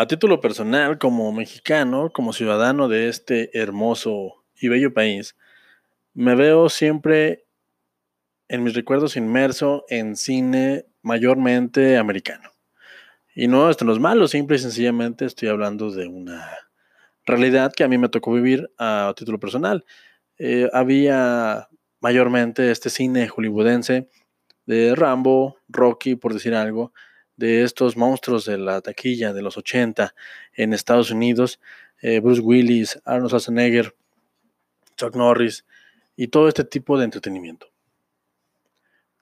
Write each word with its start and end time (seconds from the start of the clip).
A 0.00 0.06
título 0.06 0.40
personal, 0.40 0.96
como 0.96 1.32
mexicano, 1.32 2.12
como 2.12 2.32
ciudadano 2.32 2.86
de 2.86 3.08
este 3.08 3.50
hermoso 3.58 4.44
y 4.54 4.68
bello 4.68 4.94
país, 4.94 5.36
me 6.14 6.36
veo 6.36 6.68
siempre 6.68 7.46
en 8.46 8.62
mis 8.62 8.74
recuerdos 8.74 9.16
inmerso 9.16 9.84
en 9.88 10.14
cine 10.14 10.86
mayormente 11.02 11.96
americano. 11.96 12.52
Y 13.34 13.48
no, 13.48 13.70
esto 13.70 13.84
no 13.84 13.92
es 13.92 13.98
malo, 13.98 14.28
simple 14.28 14.54
y 14.54 14.60
sencillamente 14.60 15.24
estoy 15.24 15.48
hablando 15.48 15.90
de 15.90 16.06
una 16.06 16.46
realidad 17.26 17.72
que 17.76 17.82
a 17.82 17.88
mí 17.88 17.98
me 17.98 18.08
tocó 18.08 18.32
vivir 18.32 18.70
a 18.78 19.12
título 19.16 19.40
personal. 19.40 19.84
Eh, 20.38 20.70
había 20.72 21.68
mayormente 21.98 22.70
este 22.70 22.88
cine 22.88 23.26
hollywoodense 23.26 24.08
de 24.64 24.94
Rambo, 24.94 25.56
Rocky, 25.66 26.14
por 26.14 26.34
decir 26.34 26.54
algo, 26.54 26.92
de 27.38 27.62
estos 27.62 27.96
monstruos 27.96 28.44
de 28.44 28.58
la 28.58 28.80
taquilla 28.82 29.32
de 29.32 29.42
los 29.42 29.56
80 29.56 30.14
en 30.54 30.72
Estados 30.74 31.10
Unidos, 31.10 31.60
eh, 32.02 32.20
Bruce 32.20 32.42
Willis, 32.42 33.00
Arnold 33.04 33.30
Schwarzenegger, 33.30 33.94
Chuck 34.96 35.14
Norris 35.14 35.64
y 36.16 36.28
todo 36.28 36.48
este 36.48 36.64
tipo 36.64 36.98
de 36.98 37.04
entretenimiento. 37.04 37.68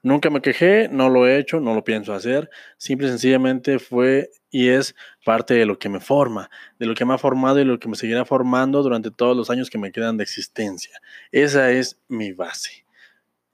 Nunca 0.01 0.29
me 0.29 0.41
quejé, 0.41 0.89
no 0.89 1.09
lo 1.09 1.27
he 1.27 1.37
hecho, 1.37 1.59
no 1.59 1.75
lo 1.75 1.83
pienso 1.83 2.13
hacer. 2.13 2.49
Simple 2.77 3.07
y 3.07 3.09
sencillamente 3.11 3.77
fue 3.77 4.31
y 4.49 4.69
es 4.69 4.95
parte 5.23 5.53
de 5.53 5.65
lo 5.65 5.77
que 5.77 5.89
me 5.89 5.99
forma, 5.99 6.49
de 6.79 6.85
lo 6.87 6.95
que 6.95 7.05
me 7.05 7.13
ha 7.13 7.17
formado 7.17 7.59
y 7.59 7.65
lo 7.65 7.77
que 7.77 7.87
me 7.87 7.95
seguirá 7.95 8.25
formando 8.25 8.81
durante 8.81 9.11
todos 9.11 9.37
los 9.37 9.49
años 9.49 9.69
que 9.69 9.77
me 9.77 9.91
quedan 9.91 10.17
de 10.17 10.23
existencia. 10.23 10.99
Esa 11.31 11.71
es 11.71 11.99
mi 12.07 12.31
base. 12.31 12.85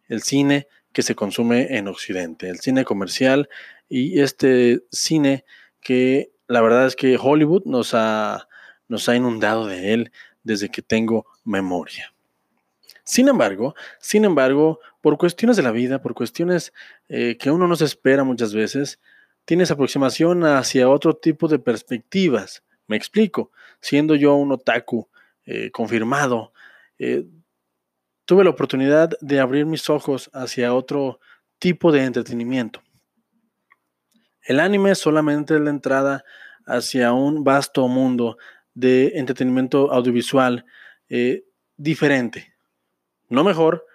El 0.08 0.22
cine 0.22 0.68
que 0.94 1.02
se 1.02 1.16
consume 1.16 1.76
en 1.76 1.88
Occidente, 1.88 2.48
el 2.48 2.60
cine 2.60 2.86
comercial 2.86 3.50
y 3.96 4.22
este 4.22 4.82
cine 4.90 5.46
que 5.80 6.32
la 6.48 6.62
verdad 6.62 6.88
es 6.88 6.96
que 6.96 7.16
Hollywood 7.22 7.66
nos 7.66 7.94
ha, 7.94 8.48
nos 8.88 9.08
ha 9.08 9.16
inundado 9.16 9.68
de 9.68 9.94
él 9.94 10.12
desde 10.42 10.70
que 10.70 10.82
tengo 10.82 11.28
memoria. 11.44 12.12
Sin 13.04 13.28
embargo, 13.28 13.76
sin 14.00 14.26
embargo, 14.26 14.80
por 15.00 15.20
cuestiones 15.20 15.58
de 15.58 15.62
la 15.62 15.70
vida, 15.70 16.02
por 16.02 16.16
cuestiones 16.16 16.74
eh, 17.08 17.38
que 17.38 17.52
uno 17.52 17.68
no 17.68 17.76
se 17.76 17.86
espera 17.86 18.24
muchas 18.24 18.56
veces, 18.56 19.00
tienes 19.46 19.70
aproximación 19.70 20.44
hacia 20.44 20.90
otro 20.90 21.16
tipo 21.16 21.48
de 21.48 21.60
perspectivas. 21.60 22.64
Me 22.88 22.98
explico, 22.98 23.52
siendo 23.80 24.16
yo 24.16 24.34
un 24.34 24.54
otaku 24.54 25.08
eh, 25.46 25.70
confirmado, 25.70 26.52
eh, 26.98 27.28
tuve 28.26 28.44
la 28.44 28.50
oportunidad 28.50 29.12
de 29.22 29.40
abrir 29.40 29.68
mis 29.68 29.88
ojos 29.92 30.32
hacia 30.34 30.74
otro 30.74 31.20
tipo 31.60 31.92
de 31.92 32.06
entretenimiento. 32.06 32.83
El 34.44 34.60
anime 34.60 34.96
solamente 34.96 35.56
es 35.56 35.62
la 35.62 35.70
entrada 35.70 36.24
hacia 36.66 37.14
un 37.14 37.44
vasto 37.44 37.88
mundo 37.88 38.38
de 38.74 39.14
entretenimiento 39.16 39.92
audiovisual 39.92 40.66
diferente, 41.78 42.54
no 43.30 43.44
mejor, 43.44 43.86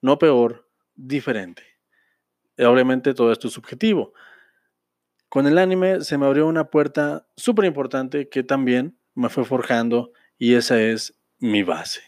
no 0.00 0.18
peor, 0.18 0.68
diferente. 0.94 1.62
Obviamente 2.58 3.14
todo 3.14 3.32
esto 3.32 3.48
es 3.48 3.54
subjetivo. 3.54 4.14
Con 5.28 5.46
el 5.46 5.58
anime 5.58 6.02
se 6.02 6.16
me 6.16 6.26
abrió 6.26 6.46
una 6.46 6.70
puerta 6.70 7.26
súper 7.36 7.64
importante 7.64 8.28
que 8.28 8.44
también 8.44 8.96
me 9.14 9.28
fue 9.28 9.44
forjando 9.44 10.12
y 10.38 10.54
esa 10.54 10.80
es 10.80 11.14
mi 11.38 11.62
base. 11.62 12.02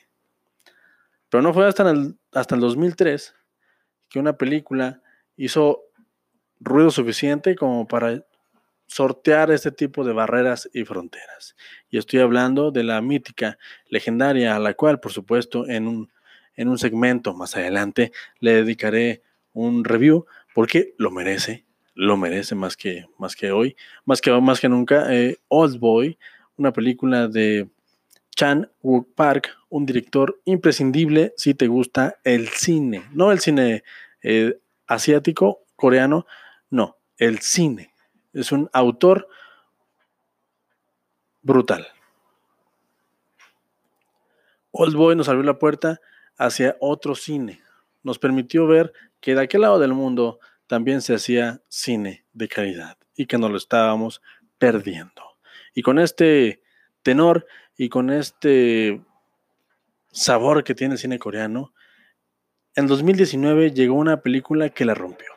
Pero 1.29 1.43
no 1.43 1.53
fue 1.53 1.67
hasta 1.67 1.91
el, 1.91 2.17
hasta 2.33 2.55
el 2.55 2.61
2003 2.61 3.35
que 4.09 4.21
una 4.21 4.37
película 4.37 5.03
hizo 5.37 5.86
ruido 6.61 6.91
suficiente 6.91 7.55
como 7.55 7.87
para 7.87 8.25
sortear 8.87 9.51
este 9.51 9.73
tipo 9.73 10.05
de 10.05 10.13
barreras 10.13 10.71
y 10.73 10.85
fronteras. 10.85 11.57
Y 11.91 11.99
estoy 11.99 12.21
hablando 12.21 12.71
de 12.71 12.85
la 12.85 13.01
mítica, 13.01 13.59
legendaria, 13.89 14.55
a 14.55 14.59
la 14.59 14.75
cual, 14.75 15.01
por 15.01 15.13
supuesto, 15.13 15.69
en 15.69 15.89
un 15.89 16.11
en 16.57 16.69
un 16.69 16.79
segmento 16.79 17.35
más 17.35 17.57
adelante 17.57 18.13
le 18.41 18.55
dedicaré 18.55 19.23
un 19.53 19.85
review 19.85 20.27
porque 20.55 20.95
lo 20.99 21.11
merece, 21.11 21.65
lo 21.95 22.17
merece 22.17 22.55
más 22.55 22.77
que, 22.77 23.07
más 23.19 23.37
que 23.37 23.53
hoy, 23.53 23.77
más 24.05 24.21
que, 24.21 24.31
más 24.41 24.61
que 24.61 24.69
nunca. 24.69 25.15
Eh, 25.15 25.37
Old 25.49 25.79
Boy, 25.79 26.19
una 26.57 26.73
película 26.73 27.29
de 27.29 27.69
Chan 28.35 28.71
Wook 28.83 29.15
Park, 29.15 29.51
un 29.69 29.87
director 29.87 30.41
imprescindible 30.45 31.35
si 31.37 31.55
te 31.55 31.69
gusta 31.69 32.17
el 32.25 32.49
cine, 32.49 33.05
no 33.13 33.33
el 33.33 33.41
cine 33.41 33.85
eh, 34.23 34.59
asiático, 34.87 35.61
coreano, 35.75 36.27
no, 36.71 36.97
el 37.19 37.41
cine. 37.41 37.93
Es 38.33 38.53
un 38.53 38.69
autor 38.73 39.29
brutal. 41.43 41.87
Old 44.73 44.95
Boy 44.95 45.17
nos 45.17 45.29
abrió 45.29 45.43
la 45.45 45.59
puerta 45.59 46.01
hacia 46.37 46.77
otro 46.81 47.15
cine. 47.15 47.63
Nos 48.03 48.19
permitió 48.19 48.67
ver 48.67 48.93
que 49.21 49.35
de 49.35 49.43
aquel 49.43 49.63
lado 49.63 49.79
del 49.79 49.95
mundo 49.95 50.39
también 50.67 51.01
se 51.01 51.15
hacía 51.15 51.63
cine 51.69 52.27
de 52.33 52.49
calidad 52.49 52.99
y 53.15 53.27
que 53.27 53.39
nos 53.39 53.51
lo 53.51 53.57
estábamos 53.57 54.21
perdiendo. 54.59 55.23
Y 55.75 55.83
con 55.83 55.99
este 55.99 56.63
tenor 57.03 57.47
y 57.77 57.89
con 57.89 58.11
este 58.11 59.01
sabor 60.11 60.65
que 60.65 60.75
tiene 60.75 60.95
el 60.95 60.99
cine 60.99 61.19
coreano, 61.19 61.73
en 62.75 62.87
2019 62.87 63.73
llegó 63.73 63.95
una 63.95 64.21
película 64.21 64.69
que 64.71 64.85
la 64.85 64.95
rompió. 64.95 65.36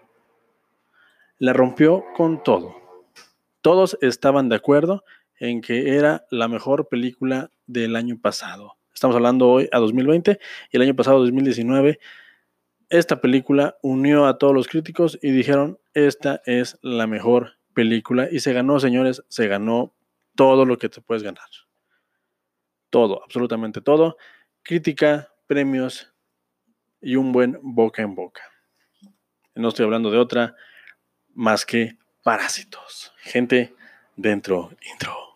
La 1.39 1.53
rompió 1.53 2.03
con 2.17 2.43
todo. 2.43 2.75
Todos 3.61 3.97
estaban 4.01 4.49
de 4.49 4.57
acuerdo 4.57 5.05
en 5.39 5.61
que 5.61 5.95
era 5.95 6.25
la 6.31 6.49
mejor 6.49 6.89
película 6.89 7.49
del 7.65 7.95
año 7.95 8.19
pasado. 8.19 8.75
Estamos 8.93 9.15
hablando 9.15 9.47
hoy 9.47 9.69
a 9.71 9.79
2020 9.79 10.37
y 10.69 10.75
el 10.75 10.81
año 10.81 10.97
pasado, 10.97 11.19
2019, 11.19 11.97
esta 12.89 13.21
película 13.21 13.77
unió 13.81 14.25
a 14.25 14.37
todos 14.37 14.53
los 14.53 14.67
críticos 14.67 15.17
y 15.21 15.31
dijeron, 15.31 15.79
esta 15.93 16.41
es 16.45 16.77
la 16.81 17.07
mejor 17.07 17.53
película. 17.73 18.27
Y 18.29 18.41
se 18.41 18.51
ganó, 18.51 18.81
señores, 18.81 19.23
se 19.29 19.47
ganó 19.47 19.95
todo 20.35 20.65
lo 20.65 20.77
que 20.77 20.89
te 20.89 20.99
puedes 20.99 21.23
ganar. 21.23 21.47
Todo, 22.89 23.23
absolutamente 23.23 23.79
todo. 23.79 24.17
Crítica, 24.61 25.31
premios 25.47 26.13
y 26.99 27.15
un 27.15 27.31
buen 27.31 27.57
boca 27.61 28.01
en 28.01 28.13
boca. 28.13 28.41
No 29.55 29.69
estoy 29.69 29.85
hablando 29.85 30.11
de 30.11 30.17
otra 30.17 30.57
más 31.39 31.65
que 31.65 31.95
parásitos. 32.21 33.13
Gente 33.21 33.73
dentro 34.17 34.71
intro. 34.91 35.28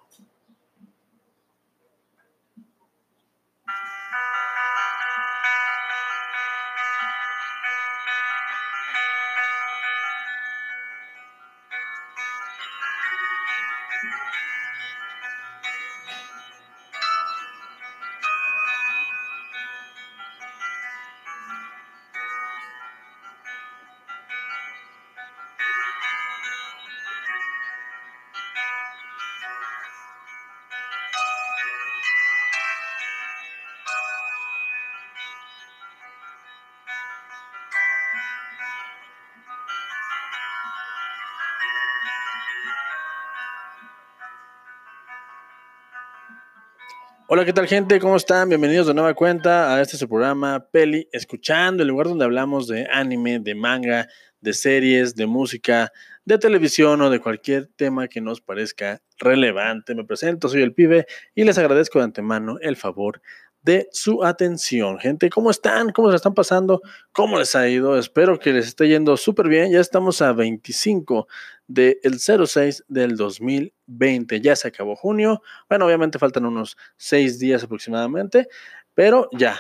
Hola, 47.36 47.46
¿qué 47.46 47.54
tal 47.54 47.66
gente? 47.66 48.00
¿Cómo 48.00 48.16
están? 48.16 48.48
Bienvenidos 48.48 48.86
de 48.86 48.94
nueva 48.94 49.16
cuenta 49.16 49.74
a 49.74 49.82
este 49.82 49.98
su 49.98 50.08
programa 50.08 50.68
Peli 50.70 51.10
Escuchando, 51.12 51.82
el 51.82 51.90
lugar 51.90 52.08
donde 52.08 52.26
hablamos 52.26 52.68
de 52.68 52.88
anime, 52.92 53.40
de 53.40 53.56
manga, 53.56 54.08
de 54.40 54.54
series, 54.54 55.16
de 55.16 55.26
música, 55.26 55.92
de 56.26 56.38
televisión 56.38 57.02
o 57.02 57.10
de 57.10 57.20
cualquier 57.20 57.72
tema 57.76 58.08
que 58.08 58.22
nos 58.22 58.40
parezca 58.40 59.02
relevante. 59.18 59.96
Me 59.96 60.04
presento, 60.04 60.48
soy 60.48 60.62
el 60.62 60.76
pibe 60.76 61.08
y 61.34 61.44
les 61.44 61.58
agradezco 61.58 61.98
de 61.98 62.06
antemano 62.06 62.60
el 62.62 62.76
favor 62.76 63.20
de 63.64 63.88
su 63.92 64.24
atención. 64.24 65.00
Gente, 65.00 65.30
¿cómo 65.32 65.50
están? 65.50 65.92
¿Cómo 65.92 66.12
se 66.12 66.18
están 66.18 66.36
pasando? 66.36 66.82
¿Cómo 67.14 67.40
les 67.40 67.56
ha 67.56 67.68
ido? 67.68 67.98
Espero 67.98 68.38
que 68.38 68.54
les 68.54 68.68
esté 68.68 68.90
yendo 68.90 69.18
súper 69.18 69.48
bien. 69.48 69.72
Ya 69.72 69.80
estamos 69.80 70.22
a 70.22 70.34
25 70.34 71.28
del 71.68 72.20
06 72.20 72.86
del 72.88 73.16
2020. 73.16 74.42
Ya 74.42 74.56
se 74.56 74.68
acabó 74.68 74.96
junio. 74.96 75.42
Bueno, 75.70 75.86
obviamente 75.86 76.20
faltan 76.20 76.46
unos 76.46 76.78
seis 76.98 77.40
días 77.40 77.64
aproximadamente, 77.64 78.48
pero 78.94 79.30
ya. 79.32 79.60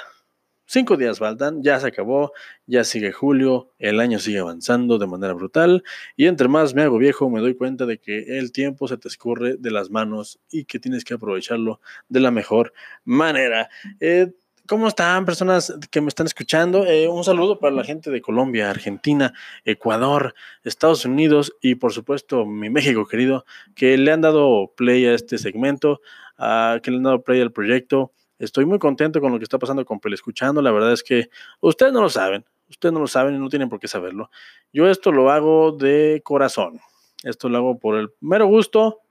cinco 0.65 0.97
días 0.97 1.19
faltan, 1.19 1.61
ya 1.61 1.79
se 1.79 1.87
acabó, 1.87 2.31
ya 2.65 2.83
sigue 2.83 3.11
julio, 3.11 3.71
el 3.79 3.99
año 3.99 4.17
sigue 4.19 4.39
avanzando 4.39 4.97
de 4.97 5.07
manera 5.07 5.33
brutal 5.33 5.83
y 6.15 6.25
entre 6.27 6.47
más 6.47 6.73
me 6.73 6.81
hago 6.83 6.97
viejo 6.97 7.29
me 7.29 7.41
doy 7.41 7.55
cuenta 7.55 7.85
de 7.85 7.99
que 7.99 8.39
el 8.39 8.51
tiempo 8.51 8.87
se 8.87 8.97
te 8.97 9.07
escurre 9.07 9.57
de 9.57 9.71
las 9.71 9.91
manos 9.91 10.39
y 10.49 10.65
que 10.65 10.79
tienes 10.79 11.03
que 11.03 11.13
aprovecharlo 11.13 11.79
de 12.09 12.19
la 12.21 12.31
mejor 12.31 12.73
manera. 13.03 13.69
Eh, 13.99 14.31
¿Cómo 14.65 14.87
están 14.87 15.25
personas 15.25 15.77
que 15.91 15.99
me 15.99 16.07
están 16.07 16.25
escuchando? 16.25 16.85
Eh, 16.85 17.09
un 17.09 17.25
saludo 17.25 17.59
para 17.59 17.75
la 17.75 17.83
gente 17.83 18.09
de 18.09 18.21
Colombia, 18.21 18.69
Argentina, 18.69 19.33
Ecuador, 19.65 20.35
Estados 20.63 21.03
Unidos 21.03 21.53
y 21.61 21.75
por 21.75 21.91
supuesto 21.91 22.45
mi 22.45 22.69
México 22.69 23.05
querido, 23.05 23.43
que 23.75 23.97
le 23.97 24.09
han 24.09 24.21
dado 24.21 24.71
play 24.77 25.05
a 25.05 25.15
este 25.15 25.37
segmento, 25.37 25.99
que 26.37 26.91
le 26.91 26.95
han 26.95 27.03
dado 27.03 27.23
play 27.23 27.41
al 27.41 27.51
proyecto. 27.51 28.13
Estoy 28.39 28.65
muy 28.65 28.79
contento 28.79 29.19
con 29.19 29.33
lo 29.33 29.37
que 29.37 29.43
está 29.43 29.59
pasando 29.59 29.83
con 29.83 29.99
Pele 29.99 30.15
Escuchando. 30.15 30.61
La 30.61 30.71
verdad 30.71 30.93
es 30.93 31.03
que 31.03 31.27
ustedes 31.59 31.91
no 31.91 31.99
lo 31.99 32.09
saben, 32.09 32.45
ustedes 32.69 32.93
no 32.93 33.01
lo 33.01 33.07
saben 33.07 33.35
y 33.35 33.39
no 33.39 33.49
tienen 33.49 33.67
por 33.67 33.81
qué 33.81 33.89
saberlo. 33.89 34.31
Yo 34.71 34.87
esto 34.87 35.11
lo 35.11 35.29
hago 35.29 35.73
de 35.73 36.21
corazón. 36.23 36.79
Esto 37.23 37.49
lo 37.49 37.57
hago 37.57 37.79
por 37.79 37.97
el 37.97 38.13
mero 38.21 38.47
gusto 38.47 39.01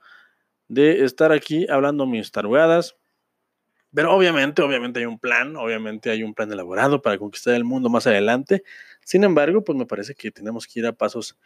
de 0.69 1.05
estar 1.05 1.31
aquí 1.31 1.67
hablando 1.69 2.07
mis 2.07 2.33
tarugadas 2.33 2.97
pero 3.95 4.15
obviamente, 4.15 4.63
obviamente 4.63 5.01
hay 5.01 5.07
un 5.07 5.19
plan, 5.19 5.57
obviamente 5.57 6.11
hay 6.11 6.23
un 6.23 6.35
plan 6.35 6.51
elaborado 6.51 7.03
para 7.03 7.19
conquistar 7.19 7.55
el 7.55 7.65
mundo 7.65 7.91
más 7.91 8.07
adelante. 8.07 8.63
Sin 9.05 9.25
embargo, 9.25 9.63
pues 9.63 9.77
me 9.77 9.87
parece 9.87 10.15
que 10.15 10.31
tenemos 10.31 10.67
que 10.67 10.81
ir 10.81 10.87
a 10.87 10.93
pasos 10.93 11.37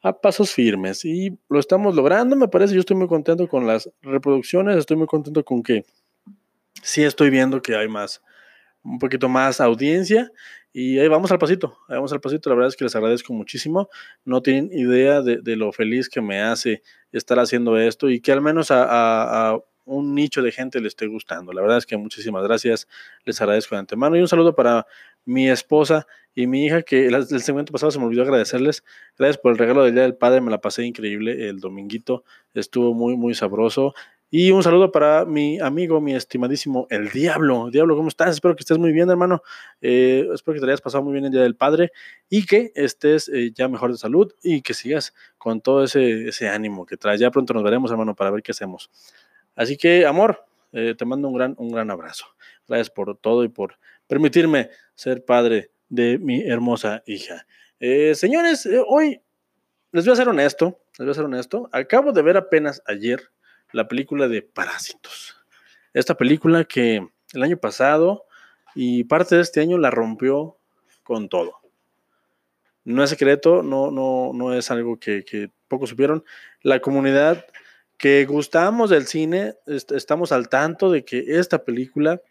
a 0.00 0.12
pasos 0.12 0.52
firmes 0.52 1.04
y 1.04 1.36
lo 1.48 1.58
estamos 1.58 1.92
logrando, 1.94 2.36
me 2.36 2.46
parece, 2.46 2.72
yo 2.72 2.78
estoy 2.78 2.96
muy 2.96 3.08
contento 3.08 3.48
con 3.48 3.66
las 3.66 3.90
reproducciones, 4.00 4.76
estoy 4.76 4.96
muy 4.96 5.08
contento 5.08 5.44
con 5.44 5.60
que 5.60 5.84
sí 6.84 7.02
estoy 7.02 7.30
viendo 7.30 7.60
que 7.60 7.74
hay 7.74 7.88
más 7.88 8.22
un 8.84 9.00
poquito 9.00 9.28
más 9.28 9.60
audiencia 9.60 10.30
y 10.72 11.00
ahí 11.00 11.08
vamos 11.08 11.32
al 11.32 11.40
pasito, 11.40 11.76
ahí 11.88 11.96
vamos 11.96 12.12
al 12.12 12.20
pasito, 12.20 12.48
la 12.48 12.54
verdad 12.54 12.68
es 12.68 12.76
que 12.76 12.84
les 12.84 12.94
agradezco 12.94 13.32
muchísimo, 13.32 13.88
no 14.24 14.40
tienen 14.40 14.70
idea 14.72 15.20
de, 15.20 15.56
lo 15.56 15.72
feliz 15.72 16.08
que 16.08 16.20
me 16.20 16.40
hace 16.42 16.82
estar 17.10 17.40
haciendo 17.40 17.76
esto 17.76 18.08
y 18.08 18.20
que 18.20 18.30
al 18.30 18.40
menos 18.40 18.68
a 18.70 19.58
un 19.88 20.14
nicho 20.14 20.42
de 20.42 20.52
gente 20.52 20.80
le 20.80 20.88
esté 20.88 21.06
gustando. 21.06 21.52
La 21.52 21.62
verdad 21.62 21.78
es 21.78 21.86
que 21.86 21.96
muchísimas 21.96 22.42
gracias, 22.44 22.86
les 23.24 23.40
agradezco 23.40 23.74
de 23.74 23.80
antemano 23.80 24.16
y 24.16 24.20
un 24.20 24.28
saludo 24.28 24.54
para 24.54 24.86
mi 25.24 25.48
esposa 25.48 26.06
y 26.34 26.46
mi 26.46 26.64
hija, 26.66 26.82
que 26.82 27.06
el, 27.06 27.26
segmento 27.26 27.72
pasado 27.72 27.90
se 27.90 27.98
me 27.98 28.04
olvidó 28.04 28.22
agradecerles. 28.22 28.84
Gracias 29.18 29.38
por 29.38 29.52
el 29.52 29.58
regalo 29.58 29.82
del 29.82 29.94
Día 29.94 30.04
del 30.04 30.16
Padre, 30.16 30.40
me 30.40 30.50
la 30.50 30.60
pasé 30.60 30.84
increíble 30.84 31.48
el 31.48 31.58
dominguito, 31.58 32.24
estuvo 32.54 32.94
muy, 32.94 33.16
muy 33.16 33.34
sabroso. 33.34 33.94
Y 34.30 34.50
un 34.50 34.62
saludo 34.62 34.92
para 34.92 35.24
mi 35.24 35.58
amigo, 35.58 36.02
mi 36.02 36.14
estimadísimo 36.14 36.86
El 36.90 37.08
Diablo. 37.08 37.70
Diablo, 37.70 37.96
¿cómo 37.96 38.08
estás? 38.08 38.34
Espero 38.34 38.54
que 38.54 38.60
estés 38.60 38.76
muy 38.76 38.92
bien, 38.92 39.08
hermano. 39.08 39.42
Eh, 39.80 40.28
espero 40.34 40.54
que 40.54 40.60
te 40.60 40.66
hayas 40.66 40.82
pasado 40.82 41.02
muy 41.02 41.14
bien 41.14 41.24
el 41.24 41.30
Día 41.30 41.40
del 41.40 41.56
Padre 41.56 41.92
y 42.28 42.44
que 42.44 42.70
estés 42.74 43.30
eh, 43.30 43.52
ya 43.54 43.68
mejor 43.68 43.90
de 43.90 43.96
salud 43.96 44.30
y 44.42 44.60
que 44.60 44.74
sigas 44.74 45.14
con 45.38 45.62
todo 45.62 45.82
ese, 45.82 46.28
ese 46.28 46.48
ánimo 46.48 46.84
que 46.84 46.98
traes. 46.98 47.20
Ya 47.20 47.30
pronto 47.30 47.54
nos 47.54 47.62
veremos, 47.62 47.90
hermano, 47.90 48.14
para 48.14 48.30
ver 48.30 48.42
qué 48.42 48.52
hacemos. 48.52 48.90
Así 49.58 49.76
que, 49.76 50.06
amor, 50.06 50.46
eh, 50.72 50.94
te 50.96 51.04
mando 51.04 51.26
un 51.26 51.34
gran, 51.34 51.56
un 51.58 51.72
gran 51.72 51.90
abrazo. 51.90 52.26
Gracias 52.68 52.90
por 52.90 53.18
todo 53.18 53.42
y 53.42 53.48
por 53.48 53.76
permitirme 54.06 54.70
ser 54.94 55.24
padre 55.24 55.72
de 55.88 56.16
mi 56.16 56.42
hermosa 56.42 57.02
hija. 57.06 57.44
Eh, 57.80 58.14
señores, 58.14 58.66
eh, 58.66 58.80
hoy 58.86 59.20
les 59.90 60.04
voy 60.04 60.12
a 60.12 60.16
ser 60.16 60.28
honesto, 60.28 60.78
les 60.96 61.06
voy 61.06 61.10
a 61.10 61.14
ser 61.14 61.24
honesto. 61.24 61.68
Acabo 61.72 62.12
de 62.12 62.22
ver 62.22 62.36
apenas 62.36 62.80
ayer 62.86 63.20
la 63.72 63.88
película 63.88 64.28
de 64.28 64.42
Parásitos. 64.42 65.36
Esta 65.92 66.16
película 66.16 66.62
que 66.62 67.04
el 67.32 67.42
año 67.42 67.56
pasado 67.56 68.26
y 68.76 69.02
parte 69.04 69.34
de 69.34 69.42
este 69.42 69.60
año 69.60 69.76
la 69.76 69.90
rompió 69.90 70.56
con 71.02 71.28
todo. 71.28 71.54
No 72.84 73.02
es 73.02 73.10
secreto, 73.10 73.64
no, 73.64 73.90
no, 73.90 74.30
no 74.32 74.54
es 74.54 74.70
algo 74.70 75.00
que, 75.00 75.24
que 75.24 75.50
pocos 75.66 75.90
supieron. 75.90 76.22
La 76.62 76.78
comunidad 76.78 77.44
que 77.98 78.24
gustamos 78.26 78.90
del 78.90 79.06
cine, 79.06 79.54
estamos 79.66 80.30
al 80.30 80.48
tanto 80.48 80.90
de 80.90 81.04
que 81.04 81.24
esta 81.26 81.64
película, 81.64 82.22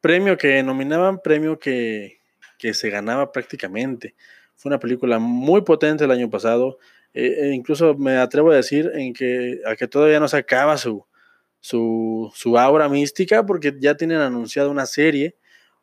premio 0.00 0.38
que 0.38 0.62
nominaban, 0.62 1.20
premio 1.20 1.58
que, 1.58 2.18
se 2.58 2.90
ganaba 2.90 3.32
prácticamente. 3.32 4.14
Fue 4.56 4.70
una 4.70 4.78
película 4.78 5.18
muy 5.18 5.62
potente 5.62 6.04
el 6.04 6.10
año 6.10 6.30
pasado. 6.30 6.78
Eh, 7.12 7.48
e 7.48 7.52
incluso 7.52 7.94
me 7.94 8.16
atrevo 8.16 8.52
a 8.52 8.56
decir 8.56 8.90
en 8.94 9.12
que, 9.12 9.60
a 9.66 9.76
que 9.76 9.88
todavía 9.88 10.20
no 10.20 10.28
se 10.28 10.38
acaba 10.38 10.78
su, 10.78 11.04
su, 11.60 12.32
su 12.34 12.58
aura 12.58 12.88
mística, 12.88 13.44
porque 13.44 13.74
ya 13.78 13.96
tienen 13.96 14.18
anunciado 14.18 14.70
una 14.70 14.86
serie, 14.86 15.36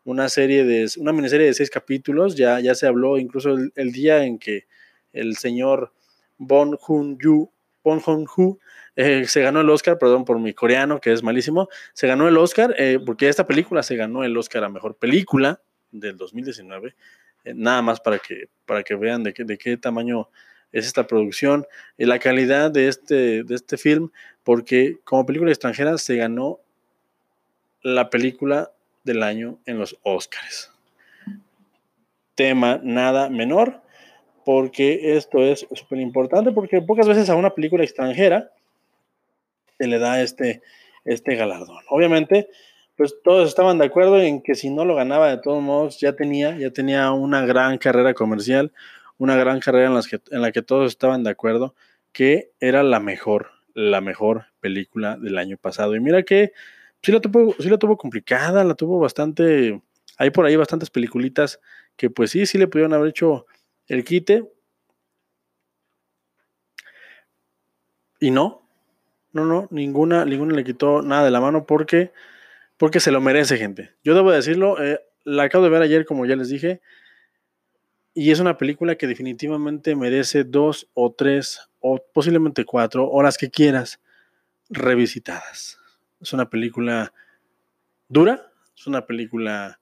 una 0.06 0.30
serie 0.30 0.64
de, 0.64 0.90
una 0.98 1.12
miniserie 1.12 1.46
de 1.48 1.54
seis 1.54 1.70
capítulos. 1.70 2.36
Ya, 2.36 2.60
ya 2.60 2.74
se 2.74 2.88
habló 2.88 3.20
incluso 3.20 3.52
el, 3.52 3.72
el 3.76 3.92
día 3.92 4.24
en 4.24 4.40
que 4.40 4.66
el 5.12 5.36
señor 5.36 5.94
Bon 6.38 6.76
Joon-yu 6.78 7.52
Bon 7.84 8.00
Joon-ho 8.00 8.60
eh, 8.96 9.26
se 9.28 9.42
ganó 9.42 9.62
el 9.62 9.70
Oscar, 9.70 9.98
perdón 9.98 10.26
por 10.26 10.40
mi 10.40 10.54
coreano, 10.54 11.00
que 11.00 11.14
es 11.14 11.24
malísimo, 11.24 11.70
se 11.94 12.08
ganó 12.08 12.28
el 12.28 12.38
Oscar 12.38 12.76
eh, 12.78 13.00
porque 13.06 13.30
esta 13.30 13.48
película 13.48 13.84
se 13.84 13.96
ganó 13.96 14.24
el 14.24 14.36
Oscar 14.36 14.64
a 14.64 14.70
Mejor 14.70 14.98
Película 14.98 15.62
del 15.92 16.18
2019, 16.18 16.96
eh, 17.46 17.54
nada 17.56 17.82
más 17.82 18.02
para 18.02 18.20
que, 18.20 18.50
para 18.66 18.84
que 18.84 18.96
vean 18.96 19.24
de 19.24 19.34
qué, 19.34 19.44
de 19.46 19.58
qué 19.58 19.78
tamaño 19.78 20.30
es 20.72 20.86
esta 20.86 21.08
producción 21.08 21.66
y 21.98 22.06
la 22.06 22.20
calidad 22.20 22.72
de 22.72 22.90
este, 22.90 23.44
de 23.44 23.56
este 23.56 23.78
film, 23.78 24.12
porque 24.44 25.00
como 25.04 25.26
película 25.26 25.52
extranjera 25.52 25.98
se 25.98 26.18
ganó 26.18 26.60
la 27.82 28.10
película 28.10 28.72
del 29.04 29.24
año 29.24 29.60
en 29.66 29.80
los 29.80 29.98
Oscars. 30.04 30.72
Tema 32.36 32.80
nada 32.84 33.30
menor 33.30 33.82
porque 34.52 35.16
esto 35.16 35.44
es 35.44 35.68
súper 35.76 36.00
importante, 36.00 36.52
porque 36.52 36.82
pocas 36.82 37.08
veces 37.08 37.30
a 37.30 37.36
una 37.36 37.52
película 37.52 37.84
extranjera 37.84 38.50
se 39.78 39.86
le 39.86 40.00
da 40.00 40.24
este, 40.24 40.64
este 41.06 41.36
galardón. 41.36 41.84
Obviamente, 41.88 42.50
pues 42.96 43.14
todos 43.24 43.48
estaban 43.48 43.78
de 43.78 43.86
acuerdo 43.86 44.20
en 44.20 44.42
que 44.42 44.56
si 44.56 44.72
no 44.72 44.86
lo 44.86 44.96
ganaba 44.96 45.30
de 45.30 45.38
todos 45.38 45.62
modos, 45.62 46.00
ya 46.00 46.14
tenía, 46.14 46.58
ya 46.58 46.72
tenía 46.72 47.12
una 47.12 47.46
gran 47.46 47.78
carrera 47.78 48.16
comercial, 48.16 48.72
una 49.20 49.36
gran 49.36 49.60
carrera 49.60 49.86
en, 49.86 49.94
las 49.94 50.08
que, 50.08 50.20
en 50.32 50.42
la 50.42 50.52
que 50.52 50.64
todos 50.64 50.90
estaban 50.90 51.24
de 51.24 51.30
acuerdo 51.30 51.76
que 52.12 52.50
era 52.60 52.82
la 52.82 53.00
mejor, 53.00 53.52
la 53.76 54.02
mejor 54.02 54.46
película 54.62 55.16
del 55.18 55.38
año 55.38 55.58
pasado. 55.58 55.96
Y 55.96 56.00
mira 56.00 56.24
que 56.24 56.54
sí 57.04 57.12
la 57.12 57.20
tuvo, 57.20 57.54
sí 57.60 57.70
la 57.70 57.78
tuvo 57.78 57.98
complicada, 57.98 58.64
la 58.64 58.74
tuvo 58.74 58.98
bastante, 58.98 59.80
hay 60.18 60.32
por 60.32 60.48
ahí 60.48 60.56
bastantes 60.56 60.90
peliculitas 60.90 61.60
que 61.96 62.10
pues 62.10 62.32
sí, 62.32 62.48
sí 62.48 62.58
le 62.58 62.68
pudieron 62.68 62.96
haber 62.96 63.10
hecho 63.10 63.46
el 63.90 64.04
quite. 64.06 64.50
Y 68.22 68.32
no, 68.32 68.68
no, 69.34 69.46
no, 69.46 69.68
ninguna, 69.72 70.26
ninguna 70.26 70.56
le 70.56 70.64
quitó 70.64 71.02
nada 71.02 71.24
de 71.24 71.32
la 71.32 71.42
mano 71.42 71.66
porque, 71.66 72.12
porque 72.78 73.00
se 73.00 73.12
lo 73.12 73.22
merece, 73.22 73.58
gente. 73.58 73.92
Yo 74.04 74.16
debo 74.16 74.32
decirlo, 74.32 74.82
eh, 74.82 75.02
la 75.24 75.44
acabo 75.44 75.64
de 75.64 75.70
ver 75.70 75.82
ayer, 75.82 76.06
como 76.06 76.26
ya 76.26 76.36
les 76.36 76.50
dije, 76.50 76.82
y 78.14 78.32
es 78.32 78.40
una 78.40 78.58
película 78.58 78.96
que 78.96 79.08
definitivamente 79.08 79.96
merece 79.96 80.44
dos 80.44 80.90
o 80.94 81.14
tres 81.14 81.70
o 81.80 82.04
posiblemente 82.14 82.66
cuatro 82.66 83.10
horas 83.10 83.38
que 83.38 83.50
quieras 83.50 84.02
revisitadas. 84.70 85.80
Es 86.20 86.34
una 86.34 86.50
película 86.50 87.14
dura, 88.10 88.52
es 88.76 88.88
una 88.88 89.06
película 89.06 89.80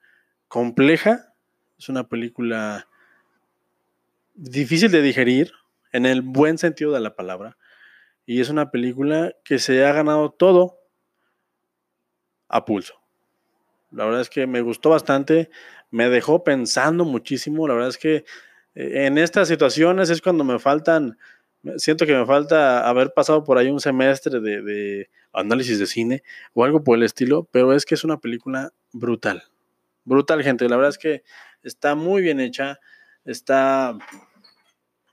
compleja, 0.48 1.34
es 1.80 1.90
una 1.90 2.08
película 2.08 2.88
difícil 4.38 4.92
de 4.92 5.02
digerir, 5.02 5.52
en 5.92 6.06
el 6.06 6.22
buen 6.22 6.58
sentido 6.58 6.94
de 6.94 7.00
la 7.00 7.16
palabra. 7.16 7.58
Y 8.26 8.42
es 8.42 8.50
una 8.50 8.72
película 8.72 9.34
que 9.44 9.60
se 9.60 9.86
ha 9.86 9.94
ganado 9.94 10.32
todo 10.32 10.80
a 12.48 12.66
pulso. 12.66 12.94
La 13.92 14.06
verdad 14.06 14.22
es 14.22 14.30
que 14.30 14.48
me 14.48 14.62
gustó 14.62 14.90
bastante, 14.92 15.50
me 15.90 16.10
dejó 16.10 16.44
pensando 16.44 17.06
muchísimo. 17.06 17.68
La 17.68 17.74
verdad 17.74 17.90
es 17.90 17.98
que 17.98 18.26
eh, 18.76 19.06
en 19.06 19.18
estas 19.18 19.48
situaciones 19.48 20.10
es 20.10 20.22
cuando 20.22 20.44
me 20.44 20.60
faltan, 20.60 21.18
siento 21.78 22.06
que 22.06 22.16
me 22.16 22.26
falta 22.26 22.88
haber 22.88 23.14
pasado 23.14 23.44
por 23.44 23.58
ahí 23.58 23.70
un 23.70 23.80
semestre 23.80 24.40
de, 24.40 24.62
de 24.62 25.10
análisis 25.34 25.80
de 25.80 25.88
cine 25.88 26.24
o 26.54 26.64
algo 26.64 26.84
por 26.84 26.98
el 26.98 27.04
estilo, 27.04 27.48
pero 27.52 27.74
es 27.74 27.86
que 27.86 27.96
es 27.96 28.04
una 28.04 28.20
película 28.20 28.72
brutal. 28.92 29.44
Brutal, 30.04 30.44
gente. 30.44 30.68
La 30.70 30.76
verdad 30.76 30.92
es 30.92 30.98
que 30.98 31.24
está 31.64 31.96
muy 31.96 32.22
bien 32.22 32.40
hecha, 32.40 32.80
está 33.28 33.98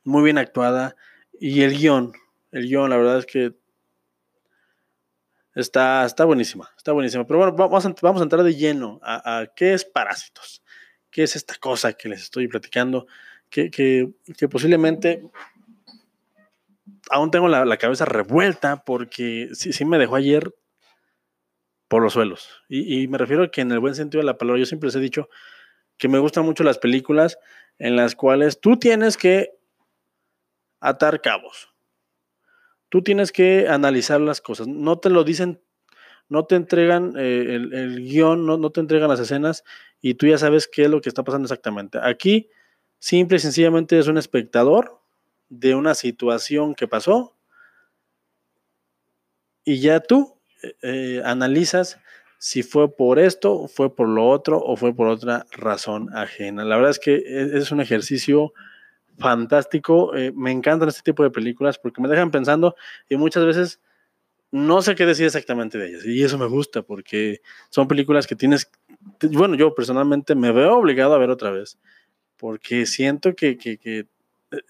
muy 0.04 0.22
bien 0.22 0.38
actuada. 0.38 0.96
Y 1.38 1.62
el 1.62 1.76
guion, 1.76 2.12
el 2.52 2.68
guion, 2.68 2.88
la 2.88 2.96
verdad 2.96 3.18
es 3.18 3.26
que 3.26 3.54
está, 5.54 6.04
está 6.04 6.24
buenísima, 6.24 6.70
está 6.76 6.92
buenísima. 6.92 7.26
Pero 7.26 7.40
bueno, 7.40 7.52
vamos 7.54 7.84
a, 7.84 7.94
vamos 8.00 8.20
a 8.20 8.24
entrar 8.24 8.42
de 8.42 8.54
lleno 8.54 9.00
a, 9.02 9.46
qué 9.54 9.74
es 9.74 9.84
Parásitos, 9.84 10.62
qué 11.10 11.24
es 11.24 11.36
esta 11.36 11.56
cosa 11.56 11.92
que 11.92 12.08
les 12.08 12.22
estoy 12.22 12.48
platicando, 12.48 13.06
que, 13.50 13.70
que, 13.70 14.48
posiblemente 14.48 15.22
aún 17.10 17.30
tengo 17.30 17.48
la, 17.48 17.76
cabeza 17.76 18.04
revuelta 18.04 18.84
porque 18.84 19.50
sí, 19.52 19.72
sí 19.72 19.84
me 19.84 19.98
dejó 19.98 20.16
ayer 20.16 20.54
por 21.88 22.02
los 22.02 22.14
suelos. 22.14 22.48
Y, 22.68 23.02
y, 23.02 23.08
me 23.08 23.18
refiero 23.18 23.44
a 23.44 23.50
que 23.50 23.60
en 23.60 23.72
el 23.72 23.80
buen 23.80 23.94
sentido 23.94 24.20
de 24.20 24.26
la 24.26 24.38
palabra, 24.38 24.60
yo 24.60 24.66
siempre 24.66 24.86
les 24.88 24.96
he 24.96 25.00
dicho 25.00 25.28
que 25.98 26.08
me 26.08 26.18
gustan 26.18 26.44
mucho 26.44 26.64
las 26.64 26.78
películas 26.78 27.38
en 27.78 27.96
las 27.96 28.14
cuales 28.14 28.60
tú 28.60 28.78
tienes 28.78 29.16
que 29.16 29.50
atar 30.80 31.20
cabos. 31.20 31.72
Tú 32.88 33.02
tienes 33.02 33.32
que 33.32 33.68
analizar 33.68 34.20
las 34.20 34.40
cosas. 34.40 34.68
No 34.68 34.98
te 34.98 35.10
lo 35.10 35.24
dicen, 35.24 35.60
no 36.28 36.46
te 36.46 36.56
entregan 36.56 37.14
eh, 37.16 37.54
el, 37.54 38.04
guion, 38.04 38.46
no, 38.46 38.56
no 38.56 38.70
te 38.70 38.80
entregan 38.80 39.08
las 39.08 39.20
escenas 39.20 39.64
y 40.00 40.14
tú 40.14 40.26
ya 40.26 40.38
sabes 40.38 40.68
qué 40.68 40.84
es 40.84 40.90
lo 40.90 41.00
que 41.00 41.08
está 41.08 41.24
pasando 41.24 41.46
exactamente. 41.46 41.98
Aquí, 42.02 42.50
simple 42.98 43.36
y 43.36 43.40
sencillamente 43.40 43.98
es 43.98 44.06
un 44.06 44.18
espectador 44.18 45.00
de 45.48 45.74
una 45.74 45.94
situación 45.94 46.74
que 46.74 46.88
pasó 46.88 47.36
y 49.64 49.80
ya 49.80 50.00
tú 50.00 50.38
eh, 50.62 50.76
eh, 50.82 51.22
analizas 51.24 51.98
si 52.44 52.62
fue 52.62 52.94
por 52.94 53.18
esto, 53.18 53.68
fue 53.68 53.96
por 53.96 54.06
lo 54.06 54.28
otro 54.28 54.58
o 54.58 54.76
fue 54.76 54.94
por 54.94 55.08
otra 55.08 55.46
razón 55.52 56.14
ajena. 56.14 56.62
La 56.62 56.76
verdad 56.76 56.90
es 56.90 56.98
que 56.98 57.14
e, 57.14 57.56
es 57.56 57.72
un 57.72 57.80
ejercicio 57.80 58.52
fantástico. 59.16 60.14
Eh, 60.14 60.30
me 60.36 60.50
encantan 60.50 60.90
este 60.90 61.00
tipo 61.00 61.22
de 61.22 61.30
películas 61.30 61.78
porque 61.78 62.02
me 62.02 62.08
dejan 62.08 62.30
pensando 62.30 62.76
y 63.08 63.16
muchas 63.16 63.46
veces 63.46 63.80
no 64.50 64.82
sé 64.82 64.94
qué 64.94 65.06
decir 65.06 65.24
exactamente 65.24 65.78
de 65.78 65.88
ellas. 65.88 66.04
Y 66.04 66.22
eso 66.22 66.36
me 66.36 66.44
gusta 66.44 66.82
porque 66.82 67.40
son 67.70 67.88
películas 67.88 68.26
que 68.26 68.36
tienes, 68.36 68.70
bueno, 69.22 69.54
yo 69.54 69.74
personalmente 69.74 70.34
me 70.34 70.52
veo 70.52 70.76
obligado 70.76 71.14
a 71.14 71.18
ver 71.18 71.30
otra 71.30 71.50
vez 71.50 71.78
porque 72.36 72.84
siento 72.84 73.34
que, 73.34 73.56
que 73.56 73.78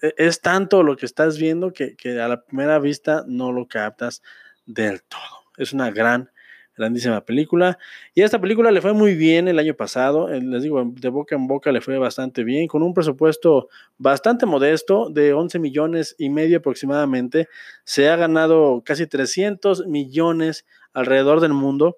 e, 0.01 0.13
es 0.15 0.39
tanto 0.39 0.81
lo 0.81 0.95
que 0.95 1.05
estás 1.05 1.37
viendo 1.37 1.73
que, 1.73 1.97
que 1.97 2.21
a 2.21 2.29
la 2.29 2.41
primera 2.41 2.79
vista 2.79 3.25
no 3.27 3.51
lo 3.51 3.67
captas 3.67 4.21
del 4.65 5.03
todo. 5.03 5.51
Es 5.57 5.73
una 5.73 5.91
gran 5.91 6.29
grandísima 6.75 7.21
película. 7.21 7.77
Y 8.13 8.21
esta 8.21 8.39
película 8.39 8.71
le 8.71 8.81
fue 8.81 8.93
muy 8.93 9.15
bien 9.15 9.47
el 9.47 9.59
año 9.59 9.73
pasado, 9.73 10.29
eh, 10.29 10.41
les 10.41 10.63
digo, 10.63 10.83
de 10.85 11.09
boca 11.09 11.35
en 11.35 11.47
boca 11.47 11.71
le 11.71 11.81
fue 11.81 11.97
bastante 11.97 12.43
bien, 12.43 12.67
con 12.67 12.83
un 12.83 12.93
presupuesto 12.93 13.69
bastante 13.97 14.45
modesto 14.45 15.09
de 15.09 15.33
11 15.33 15.59
millones 15.59 16.15
y 16.17 16.29
medio 16.29 16.57
aproximadamente. 16.57 17.47
Se 17.83 18.09
ha 18.09 18.15
ganado 18.15 18.83
casi 18.85 19.07
300 19.07 19.87
millones 19.87 20.65
alrededor 20.93 21.41
del 21.41 21.53
mundo. 21.53 21.97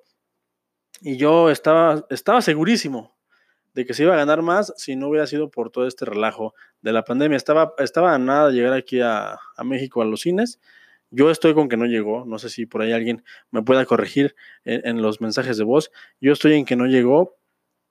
Y 1.02 1.18
yo 1.18 1.50
estaba, 1.52 2.06
estaba 2.10 2.42
segurísimo 2.42 3.16
de 3.76 3.86
que 3.86 3.94
se 3.94 4.04
iba 4.04 4.16
a 4.16 4.18
ganar 4.18 4.42
más 4.42 4.74
si 4.78 4.96
no 4.96 5.10
hubiera 5.10 5.28
sido 5.28 5.52
por 5.52 5.70
todo 5.70 5.86
este 5.86 6.06
relajo 6.06 6.56
de 6.82 6.92
la 6.92 7.04
pandemia. 7.04 7.38
Estaba, 7.38 7.76
estaba 7.78 8.16
a 8.16 8.18
nada 8.18 8.48
de 8.48 8.56
llegar 8.56 8.74
aquí 8.74 9.00
a, 9.02 9.38
a 9.56 9.64
México 9.64 10.02
a 10.02 10.06
los 10.06 10.22
cines 10.22 10.60
yo 11.10 11.32
estoy 11.32 11.54
con 11.54 11.70
que 11.70 11.78
no 11.78 11.86
llegó, 11.86 12.26
no 12.26 12.40
sé 12.40 12.50
si 12.50 12.66
por 12.66 12.82
ahí 12.82 12.92
alguien 12.92 13.24
me 13.52 13.64
pueda 13.64 13.86
corregir 13.86 14.36
en, 14.66 15.02
los 15.02 15.22
mensajes 15.22 15.58
de 15.58 15.64
voz. 15.64 15.92
Yo 16.20 16.34
estoy 16.34 16.54
en 16.54 16.66
que 16.66 16.76
no 16.76 16.86
llegó. 16.86 17.38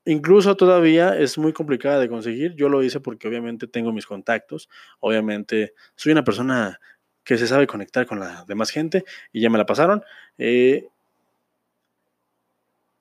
Incluso 0.04 0.56
todavía 0.56 1.18
es 1.18 1.38
muy 1.38 1.52
complicada 1.52 1.99
de 1.99 2.08
conseguir. 2.08 2.54
Yo 2.54 2.68
lo 2.68 2.82
hice 2.82 3.00
porque 3.00 3.26
obviamente 3.26 3.66
tengo 3.66 3.92
mis 3.92 4.06
contactos. 4.06 4.68
Obviamente 5.00 5.75
soy 5.96 6.12
una 6.12 6.25
persona 6.25 6.80
que 7.25 7.38
se 7.38 7.46
sabe 7.46 7.66
conectar 7.66 8.06
con 8.06 8.20
la 8.20 8.44
demás 8.46 8.70
gente 8.70 9.04
y 9.32 9.40
ya 9.40 9.50
me 9.50 9.58
la 9.58 9.66
pasaron. 9.66 10.02
Eh, 10.38 10.87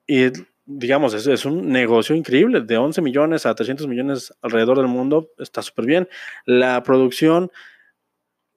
y 0.07 0.31
digamos, 0.65 1.13
es, 1.13 1.27
es, 1.27 1.45
un 1.45 1.69
negocio 1.69 2.15
increíble, 2.15 2.61
de 2.61 2.77
11 2.77 3.01
millones 3.01 3.45
a 3.45 3.53
300 3.53 3.87
millones 3.87 4.33
alrededor 4.41 4.77
del 4.77 4.87
mundo, 4.87 5.29
está 5.37 5.61
súper 5.61 5.85
bien. 5.85 6.09
La 6.45 6.81
producción 6.83 7.51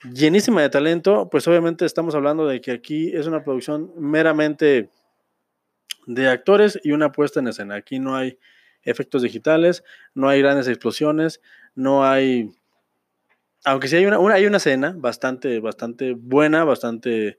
llenísima 0.04 0.62
de 0.62 0.70
talento, 0.70 1.28
pues 1.30 1.46
obviamente 1.48 1.84
estamos 1.84 2.14
hablando 2.14 2.46
de 2.46 2.60
que 2.60 2.72
aquí 2.72 3.14
es 3.14 3.26
una 3.26 3.42
producción 3.42 3.92
meramente 3.96 4.90
de 6.06 6.28
actores 6.28 6.78
y 6.82 6.92
una 6.92 7.12
puesta 7.12 7.40
en 7.40 7.48
escena. 7.48 7.74
Aquí 7.76 7.98
no 7.98 8.16
hay 8.16 8.38
efectos 8.82 9.22
digitales, 9.22 9.84
no 10.14 10.28
hay 10.28 10.40
grandes 10.40 10.68
explosiones, 10.68 11.40
no 11.74 12.04
hay, 12.04 12.50
aunque 13.64 13.88
sí 13.88 13.96
hay 13.96 14.06
una, 14.06 14.18
hay 14.32 14.46
una 14.46 14.56
escena 14.56 14.94
bastante, 14.96 15.60
bastante 15.60 16.14
buena, 16.14 16.64
bastante 16.64 17.38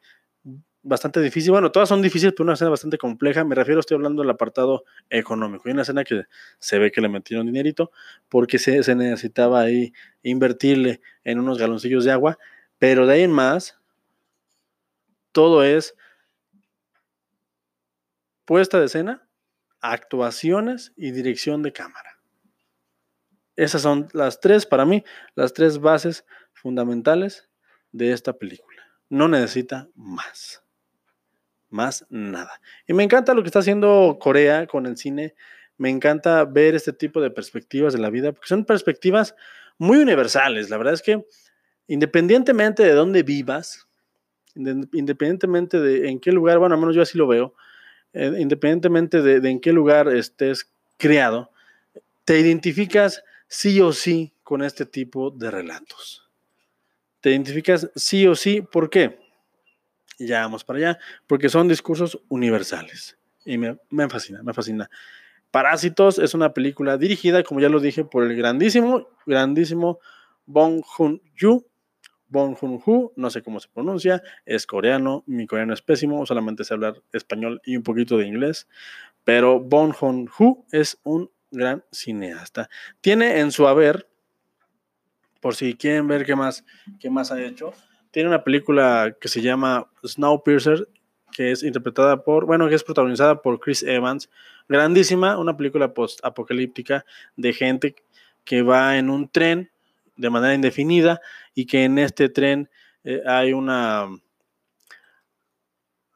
bastante 0.89 1.21
difícil. 1.21 1.51
Bueno, 1.51 1.71
todas 1.71 1.87
son 1.87 2.01
difíciles, 2.01 2.33
pero 2.33 2.45
una 2.45 2.53
escena 2.53 2.71
bastante 2.71 2.97
compleja. 2.97 3.45
Me 3.45 3.55
refiero, 3.55 3.79
estoy 3.79 3.95
hablando 3.95 4.23
del 4.23 4.31
apartado 4.31 4.83
económico. 5.09 5.63
Hay 5.67 5.73
una 5.73 5.83
escena 5.83 6.03
que 6.03 6.23
se 6.57 6.79
ve 6.79 6.91
que 6.91 6.99
le 6.99 7.07
metieron 7.07 7.45
dinerito 7.45 7.91
porque 8.27 8.57
se, 8.57 8.83
se 8.83 8.95
necesitaba 8.95 9.61
ahí 9.61 9.93
invertirle 10.23 11.01
en 11.23 11.39
unos 11.39 11.59
galoncillos 11.59 12.03
de 12.03 12.11
agua, 12.11 12.37
pero 12.79 13.05
de 13.05 13.13
ahí 13.13 13.21
en 13.21 13.31
más, 13.31 13.79
todo 15.31 15.63
es 15.63 15.95
puesta 18.45 18.79
de 18.79 18.87
escena, 18.87 19.29
actuaciones 19.79 20.91
y 20.97 21.11
dirección 21.11 21.61
de 21.61 21.71
cámara. 21.71 22.19
Esas 23.55 23.83
son 23.83 24.07
las 24.13 24.39
tres, 24.39 24.65
para 24.65 24.85
mí, 24.85 25.03
las 25.35 25.53
tres 25.53 25.79
bases 25.79 26.25
fundamentales 26.53 27.47
de 27.91 28.11
esta 28.11 28.33
película. 28.33 28.81
No 29.09 29.27
necesita 29.27 29.89
más 29.95 30.63
más 31.69 32.05
nada. 32.09 32.61
Y 32.87 32.93
me 32.93 33.03
encanta 33.03 33.33
lo 33.33 33.41
que 33.41 33.47
está 33.47 33.59
haciendo 33.59 34.17
Corea 34.19 34.67
con 34.67 34.85
el 34.85 34.97
cine. 34.97 35.35
Me 35.77 35.89
encanta 35.89 36.43
ver 36.45 36.75
este 36.75 36.93
tipo 36.93 37.21
de 37.21 37.31
perspectivas 37.31 37.93
de 37.93 37.99
la 37.99 38.09
vida, 38.09 38.31
porque 38.31 38.47
son 38.47 38.65
perspectivas 38.65 39.35
muy 39.77 39.97
universales. 39.97 40.69
La 40.69 40.77
verdad 40.77 40.93
es 40.93 41.01
que 41.01 41.25
independientemente 41.87 42.83
de 42.83 42.93
dónde 42.93 43.23
vivas, 43.23 43.87
independientemente 44.55 45.79
de 45.79 46.09
en 46.09 46.19
qué 46.19 46.31
lugar, 46.31 46.59
bueno, 46.59 46.75
al 46.75 46.81
menos 46.81 46.95
yo 46.95 47.01
así 47.01 47.17
lo 47.17 47.27
veo, 47.27 47.55
eh, 48.13 48.33
independientemente 48.39 49.21
de, 49.21 49.39
de 49.39 49.49
en 49.49 49.59
qué 49.59 49.71
lugar 49.71 50.07
estés 50.09 50.71
criado, 50.97 51.51
te 52.25 52.39
identificas 52.39 53.23
sí 53.47 53.79
o 53.81 53.93
sí 53.93 54.33
con 54.43 54.63
este 54.63 54.85
tipo 54.85 55.31
de 55.31 55.49
relatos. 55.49 56.29
Te 57.21 57.31
identificas 57.31 57.89
sí 57.95 58.27
o 58.27 58.35
sí, 58.35 58.61
¿por 58.61 58.89
qué? 58.89 59.17
Ya 60.27 60.41
vamos 60.41 60.63
para 60.63 60.79
allá, 60.79 60.99
porque 61.27 61.49
son 61.49 61.67
discursos 61.67 62.21
universales. 62.29 63.17
Y 63.45 63.57
me, 63.57 63.77
me 63.89 64.09
fascina, 64.09 64.43
me 64.43 64.53
fascina. 64.53 64.89
Parásitos 65.51 66.19
es 66.19 66.33
una 66.33 66.53
película 66.53 66.97
dirigida, 66.97 67.43
como 67.43 67.59
ya 67.59 67.69
lo 67.69 67.79
dije, 67.79 68.05
por 68.05 68.23
el 68.23 68.35
grandísimo, 68.35 69.07
grandísimo 69.25 69.99
Bong 70.45 70.81
Joon-ho. 70.83 71.65
Bong 72.27 72.55
Joon-ho, 72.55 73.11
no 73.15 73.29
sé 73.31 73.41
cómo 73.41 73.59
se 73.59 73.69
pronuncia, 73.69 74.21
es 74.45 74.67
coreano, 74.67 75.23
mi 75.25 75.47
coreano 75.47 75.73
es 75.73 75.81
pésimo, 75.81 76.23
solamente 76.27 76.63
sé 76.63 76.75
hablar 76.75 77.01
español 77.11 77.59
y 77.65 77.75
un 77.75 77.83
poquito 77.83 78.17
de 78.17 78.27
inglés, 78.27 78.67
pero 79.23 79.59
Bong 79.59 79.93
Joon-ho 79.93 80.65
es 80.71 80.99
un 81.03 81.31
gran 81.49 81.83
cineasta. 81.91 82.69
Tiene 83.01 83.39
en 83.39 83.51
su 83.51 83.67
haber, 83.67 84.07
por 85.41 85.55
si 85.55 85.73
quieren 85.75 86.07
ver 86.07 86.25
qué 86.25 86.35
más, 86.35 86.63
qué 86.99 87.09
más 87.09 87.31
ha 87.31 87.41
hecho, 87.41 87.73
tiene 88.11 88.29
una 88.29 88.43
película 88.43 89.15
que 89.19 89.27
se 89.27 89.41
llama 89.41 89.89
Snowpiercer, 90.05 90.87
que 91.31 91.51
es 91.51 91.63
interpretada 91.63 92.23
por, 92.23 92.45
bueno, 92.45 92.67
que 92.67 92.75
es 92.75 92.83
protagonizada 92.83 93.41
por 93.41 93.59
Chris 93.59 93.83
Evans. 93.83 94.29
Grandísima, 94.67 95.37
una 95.37 95.55
película 95.55 95.93
post-apocalíptica 95.93 97.05
de 97.35 97.53
gente 97.53 97.95
que 98.43 98.61
va 98.61 98.97
en 98.97 99.09
un 99.09 99.29
tren 99.29 99.71
de 100.15 100.29
manera 100.29 100.53
indefinida 100.53 101.21
y 101.53 101.65
que 101.65 101.83
en 101.85 101.97
este 101.97 102.29
tren 102.29 102.69
eh, 103.03 103.21
hay 103.25 103.53
una 103.53 104.07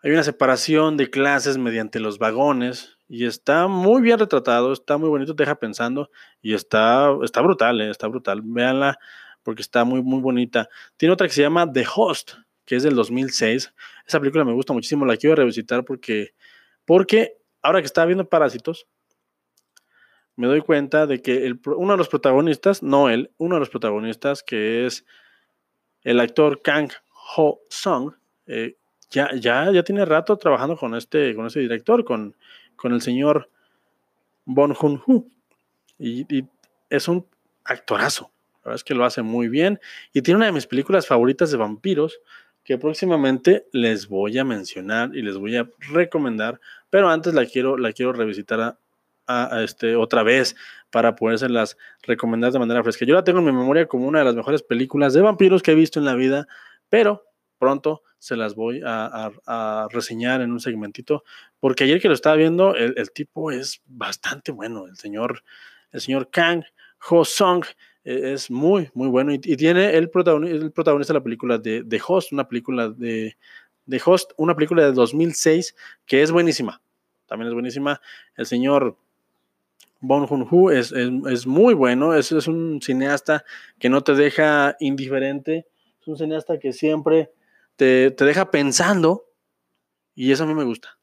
hay 0.03 0.11
una 0.11 0.23
separación 0.23 0.97
de 0.97 1.09
clases 1.09 1.57
mediante 1.57 2.01
los 2.01 2.19
vagones 2.19 2.97
y 3.07 3.25
está 3.25 3.67
muy 3.67 4.01
bien 4.01 4.19
retratado, 4.19 4.73
está 4.73 4.97
muy 4.97 5.07
bonito, 5.07 5.33
te 5.33 5.43
deja 5.43 5.55
pensando 5.55 6.09
y 6.41 6.53
está, 6.53 7.09
está 7.23 7.41
brutal, 7.41 7.79
eh, 7.79 7.89
está 7.89 8.07
brutal. 8.07 8.41
Véanla, 8.43 8.99
porque 9.43 9.61
está 9.61 9.83
muy, 9.83 10.01
muy 10.01 10.21
bonita. 10.21 10.69
Tiene 10.97 11.13
otra 11.13 11.27
que 11.27 11.33
se 11.33 11.41
llama 11.41 11.71
The 11.71 11.85
Host, 11.93 12.33
que 12.65 12.75
es 12.75 12.83
del 12.83 12.95
2006. 12.95 13.73
Esa 14.07 14.19
película 14.19 14.43
me 14.45 14.53
gusta 14.53 14.73
muchísimo, 14.73 15.05
la 15.05 15.17
quiero 15.17 15.35
revisitar 15.35 15.83
porque, 15.85 16.33
porque 16.85 17.37
ahora 17.61 17.81
que 17.81 17.85
estaba 17.85 18.05
viendo 18.05 18.27
Parásitos, 18.27 18.87
me 20.35 20.47
doy 20.47 20.61
cuenta 20.61 21.05
de 21.05 21.21
que 21.21 21.55
uno 21.65 21.93
de 21.93 21.97
los 21.97 22.09
protagonistas, 22.09 22.81
no 22.81 23.09
él, 23.09 23.31
uno 23.37 23.55
de 23.55 23.59
los 23.59 23.69
protagonistas, 23.69 24.41
que 24.41 24.85
es 24.85 25.05
el 26.01 26.19
actor 26.19 26.61
Kang 26.61 26.91
Ho 27.35 27.61
Song, 27.69 28.13
eh, 28.47 28.77
ya, 29.11 29.29
ya, 29.35 29.71
ya 29.71 29.83
tiene 29.83 30.05
rato 30.05 30.37
trabajando 30.37 30.75
con 30.75 30.95
este, 30.95 31.35
con 31.35 31.47
director, 31.47 32.03
con, 32.03 32.35
con 32.75 32.93
el 32.93 33.01
señor 33.01 33.49
Bon 34.45 34.73
Joon-ho. 34.73 35.25
Y, 35.99 36.25
y 36.35 36.47
es 36.89 37.07
un 37.07 37.25
actorazo. 37.63 38.32
La 38.63 38.69
verdad 38.69 38.75
es 38.75 38.83
que 38.83 38.95
lo 38.95 39.05
hace 39.05 39.21
muy 39.21 39.49
bien. 39.49 39.79
Y 40.13 40.21
tiene 40.21 40.37
una 40.37 40.45
de 40.45 40.51
mis 40.51 40.67
películas 40.67 41.07
favoritas 41.07 41.51
de 41.51 41.57
vampiros 41.57 42.19
que 42.63 42.77
próximamente 42.77 43.67
les 43.73 44.07
voy 44.07 44.37
a 44.37 44.45
mencionar 44.45 45.15
y 45.15 45.21
les 45.21 45.37
voy 45.37 45.57
a 45.57 45.69
recomendar. 45.91 46.59
Pero 46.89 47.09
antes 47.09 47.33
la 47.33 47.45
quiero, 47.45 47.77
la 47.77 47.91
quiero 47.91 48.13
revisitar 48.13 48.77
a, 49.27 49.63
este, 49.63 49.95
otra 49.95 50.23
vez 50.23 50.55
para 50.89 51.15
las 51.49 51.77
recomendar 52.03 52.51
de 52.51 52.59
manera 52.59 52.83
fresca. 52.83 53.05
Yo 53.05 53.15
la 53.15 53.23
tengo 53.23 53.39
en 53.39 53.45
mi 53.45 53.51
memoria 53.51 53.87
como 53.87 54.07
una 54.07 54.19
de 54.19 54.25
las 54.25 54.35
mejores 54.35 54.63
películas 54.63 55.13
de 55.13 55.21
vampiros 55.21 55.61
que 55.61 55.71
he 55.71 55.75
visto 55.75 55.99
en 55.99 56.05
la 56.05 56.15
vida, 56.15 56.47
pero 56.89 57.25
pronto 57.57 58.03
se 58.19 58.35
las 58.35 58.55
voy 58.55 58.81
a, 58.85 59.31
reseñar 59.91 60.41
en 60.41 60.51
un 60.51 60.59
segmentito, 60.59 61.23
porque 61.59 61.83
ayer 61.83 62.01
que 62.01 62.07
lo 62.07 62.13
estaba 62.13 62.35
viendo, 62.35 62.75
el, 62.75 63.11
tipo 63.11 63.51
es 63.51 63.81
bastante 63.85 64.51
bueno, 64.51 64.87
el 64.87 64.95
señor, 64.95 65.43
el 65.91 65.99
señor 65.99 66.29
Kang 66.29 66.63
Ho 67.09 67.25
Song 67.25 67.65
es 68.03 68.51
muy, 68.51 68.89
muy 68.93 69.07
bueno 69.07 69.33
y, 69.33 69.39
tiene 69.39 69.95
el, 69.95 70.09
protagonista, 70.09 70.57
el 70.57 70.71
protagonista 70.71 71.13
de 71.13 71.19
la 71.19 71.23
película 71.23 71.57
de, 71.57 71.83
de 71.83 72.01
Host, 72.05 72.31
una 72.33 72.47
película 72.47 72.89
de, 72.89 73.37
de 73.85 74.01
Host, 74.03 74.31
una 74.37 74.55
película 74.55 74.83
de 74.83 74.91
2006 74.91 75.75
que 76.05 76.21
es 76.21 76.31
buenísima, 76.31 76.81
también 77.25 77.47
es 77.47 77.53
buenísima, 77.53 78.01
el 78.35 78.45
señor 78.45 78.97
Bong 80.03 80.27
Joon-ho 80.27 80.69
es, 80.69 80.91
es, 80.91 81.47
muy 81.47 81.73
bueno, 81.73 82.13
es, 82.13 82.33
es 82.33 82.47
un 82.47 82.81
cineasta 82.81 83.45
que 83.79 83.87
no 83.87 84.03
te 84.03 84.13
deja 84.13 84.75
indiferente, 84.81 85.65
es 86.01 86.07
un 86.07 86.17
cineasta 86.17 86.59
que 86.59 86.73
siempre 86.73 87.31
te, 87.77 88.11
deja 88.11 88.51
pensando 88.51 89.29
y 90.13 90.33
eso 90.33 90.43
a 90.43 90.47
mí 90.47 90.53
me 90.53 90.65
gusta. 90.65 90.99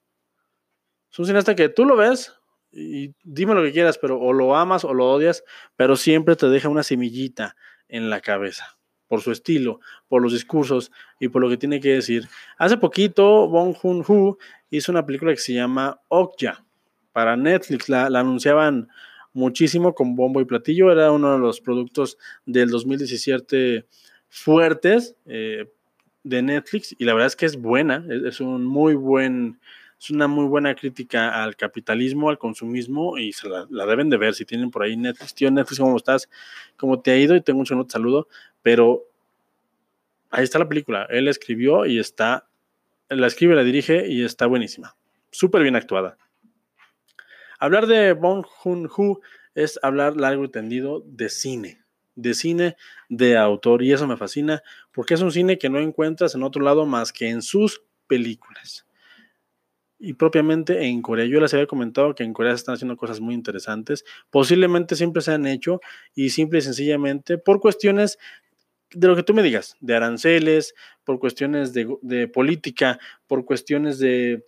Es 1.11 1.19
un 1.19 1.25
cineasta 1.25 1.57
que 1.57 1.71
tú 1.71 1.87
lo 1.87 1.97
ves 1.97 2.35
y 2.73 3.15
dime 3.25 3.55
lo 3.55 3.63
que 3.63 3.73
quieras, 3.73 3.99
pero 3.99 4.19
o 4.19 4.33
lo 4.33 4.57
amas 4.57 4.85
o 4.85 4.95
lo 4.95 5.11
odias, 5.11 5.45
pero 5.77 5.97
siempre 5.97 6.37
te 6.37 6.49
deja 6.49 6.69
una 6.69 6.83
semillita 6.83 7.57
en 7.89 8.11
la 8.11 8.21
cabeza 8.21 8.79
por 9.09 9.23
su 9.23 9.33
estilo, 9.33 9.81
por 10.07 10.23
los 10.23 10.33
discursos 10.33 10.93
y 11.19 11.29
por 11.29 11.43
lo 11.43 11.49
que 11.49 11.57
tiene 11.57 11.81
que 11.81 11.95
decir. 11.95 12.29
Hace 12.59 12.77
poquito, 12.77 13.49
Bong 13.49 13.75
Joon-ho 13.75 14.39
hizo 14.71 14.93
una 14.93 15.05
película 15.05 15.33
que 15.33 15.41
se 15.41 15.53
llama 15.53 16.01
Okja 16.07 16.65
para 17.11 17.37
Netflix. 17.37 17.89
La, 17.89 18.07
anunciaban 18.07 18.89
muchísimo 19.33 19.95
con 19.97 20.15
bombo 20.15 20.41
y 20.41 20.45
platillo. 20.45 20.93
Era 20.93 21.11
uno 21.11 21.33
de 21.33 21.41
los 21.41 21.61
productos 21.61 22.19
del 22.47 22.71
2017 22.71 23.85
fuertes 24.29 25.17
eh, 25.27 25.69
de 26.23 26.43
Netflix 26.43 26.95
y 26.97 27.05
la 27.05 27.15
verdad 27.15 27.27
es 27.27 27.37
que 27.37 27.47
es 27.47 27.57
buena, 27.57 28.07
es, 28.09 28.41
un 28.41 28.65
muy 28.65 28.95
buen, 28.95 29.59
es 30.01 30.11
una 30.11 30.27
muy 30.27 30.47
buena 30.47 30.75
crítica 30.75 31.43
al 31.43 31.57
capitalismo, 31.57 32.31
al 32.31 32.39
consumismo 32.39 33.19
y 33.19 33.35
se 33.35 33.49
la, 33.49 33.67
deben 33.87 34.09
de 34.09 34.17
ver 34.17 34.35
si 34.35 34.47
tienen 34.47 34.71
por 34.71 34.83
ahí 34.83 34.97
Netflix. 34.97 35.35
Tío 35.35 35.51
Netflix, 35.51 35.79
¿cómo 35.79 35.97
estás? 35.97 36.31
¿Cómo 36.79 37.01
te 37.01 37.11
ha 37.11 37.19
ido? 37.19 37.37
Y 37.37 37.43
tengo 37.43 37.61
un 37.61 37.91
saludo, 37.91 38.27
pero 38.63 39.05
ahí 40.31 40.43
está 40.43 40.59
la 40.59 40.69
película. 40.69 41.07
Él 41.11 41.29
escribió 41.29 41.85
y 41.85 41.99
está, 41.99 42.49
la 43.11 43.27
escribe, 43.27 43.55
la 43.55 43.63
dirige 43.63 44.09
y 44.09 44.25
está 44.25 44.47
buenísima. 44.47 44.97
Súper 45.31 45.63
bien 45.63 45.77
actuada. 45.77 46.17
Hablar 47.59 47.87
de 47.87 48.15
Bong 48.15 48.47
Joon-ho 48.47 49.21
es 49.55 49.79
hablar 49.83 50.17
largo 50.17 50.45
y 50.45 50.49
tendido 50.49 51.03
de 51.05 51.29
cine 51.29 51.81
de 52.17 52.35
cine 52.35 52.77
de 53.09 53.37
autor 53.37 53.83
y 53.83 53.93
eso 53.93 54.07
me 54.07 54.17
fascina 54.17 54.63
porque 54.93 55.15
es 55.15 55.23
un 55.23 55.33
cine 55.33 55.59
que 55.59 55.71
no 55.71 55.79
encuentras 55.79 56.35
en 56.35 56.43
otro 56.43 56.63
lado 56.63 56.85
más 56.85 57.13
que 57.13 57.31
en 57.31 57.41
sus 57.41 57.83
películas. 58.07 58.85
Y 60.01 60.15
propiamente 60.15 60.87
en 60.87 61.03
Corea. 61.03 61.27
Yo 61.27 61.41
les 61.41 61.53
había 61.53 61.67
comentado 61.67 62.15
que 62.15 62.25
en 62.25 62.33
Corea 62.33 62.53
se 62.53 62.61
están 62.61 62.75
haciendo 62.75 62.97
cosas 62.97 63.21
muy 63.21 63.35
interesantes. 63.35 64.05
Posiblemente 64.31 64.97
siempre 64.97 65.21
se 65.21 65.33
han 65.33 65.47
hecho 65.47 65.81
y 66.15 66.31
simple 66.31 66.61
y 66.61 66.63
sencillamente 66.63 67.37
por 67.37 67.61
cuestiones 67.61 68.19
de 68.93 69.07
lo 69.07 69.15
que 69.15 69.23
tú 69.23 69.35
me 69.35 69.43
digas, 69.43 69.77
de 69.81 69.95
aranceles, 69.95 70.75
por 71.05 71.21
cuestiones 71.21 71.73
de, 71.73 72.29
política, 72.29 72.99
por 73.27 73.45
cuestiones 73.45 73.99
de, 73.99 74.43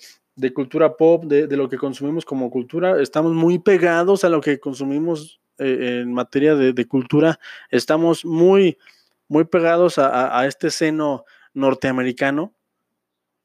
cultura 0.52 0.97
pop, 0.97 1.25
de, 1.26 1.47
de, 1.47 1.56
lo 1.56 1.68
que 1.68 1.76
consumimos 1.76 2.25
como 2.25 2.50
cultura, 2.50 3.00
estamos 3.00 3.35
muy 3.35 3.61
pegados 3.61 4.25
a 4.25 4.28
lo 4.28 4.40
que 4.40 4.59
consumimos 4.59 5.42
eh, 5.59 6.00
en 6.02 6.12
materia 6.12 6.56
de, 6.56 6.88
cultura, 6.88 7.38
estamos 7.71 8.25
muy, 8.25 8.78
muy 9.28 9.44
pegados 9.44 9.99
a, 9.99 10.47
este 10.47 10.71
seno 10.71 11.25
norteamericano. 11.54 12.54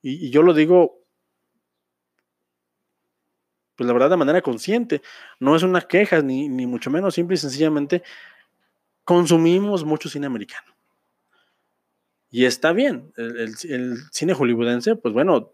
Y, 0.01 0.29
yo 0.31 0.41
lo 0.41 0.53
digo, 0.53 1.01
pues 3.77 3.88
la 3.88 3.93
verdad, 3.93 4.10
de 4.10 4.17
manera 4.17 4.41
consciente. 4.41 5.01
No 5.39 5.55
es 5.55 5.63
una 5.63 5.81
queja, 5.81 6.22
ni, 6.22 6.50
mucho 6.50 6.89
menos, 6.89 7.15
simple 7.15 7.36
y 7.36 7.38
sencillamente 7.38 8.03
consumimos 9.03 9.86
mucho 9.86 10.10
cine 10.10 10.25
americano. 10.25 10.75
Y 12.29 12.43
está 12.43 12.74
bien, 12.74 13.13
el, 13.15 13.55
el, 13.69 13.98
cine 14.11 14.33
hollywoodense, 14.33 14.98
pues 14.98 15.13
bueno, 15.13 15.53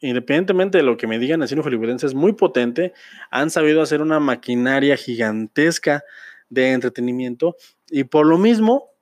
independientemente 0.00 0.78
de 0.78 0.84
lo 0.84 0.96
que 0.96 1.06
me 1.06 1.18
digan, 1.18 1.42
el 1.42 1.48
cine 1.48 1.60
hollywoodense 1.60 2.06
es 2.06 2.14
muy 2.14 2.32
potente. 2.32 2.94
Han 3.30 3.50
sabido 3.50 3.82
hacer 3.82 4.00
una 4.00 4.20
maquinaria 4.20 4.96
gigantesca 4.96 6.04
de 6.48 6.72
entretenimiento 6.72 7.56
y 7.90 8.04
por 8.04 8.26
lo 8.26 8.38
mismo 8.38 8.94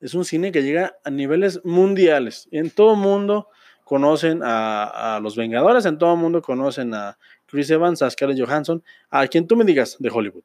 es 0.00 0.14
un 0.14 0.24
cine 0.24 0.52
que 0.52 0.62
llega 0.62 0.96
a 1.04 1.10
niveles 1.10 1.60
mundiales. 1.64 2.48
En 2.50 2.70
todo 2.70 2.94
el 2.94 3.00
mundo 3.00 3.48
conocen 3.84 4.40
a, 4.44 5.18
los 5.22 5.34
Vengadores, 5.34 5.86
en 5.86 5.98
todo 5.98 6.12
el 6.12 6.20
mundo 6.20 6.42
conocen 6.42 6.94
a 6.94 7.18
Chris 7.48 7.70
Evans, 7.70 8.02
a 8.02 8.10
Scarlett 8.10 8.38
Johansson, 8.38 8.82
a 9.10 9.26
quien 9.26 9.46
tú 9.46 9.56
me 9.56 9.64
digas 9.64 9.96
de 9.98 10.10
Hollywood. 10.10 10.44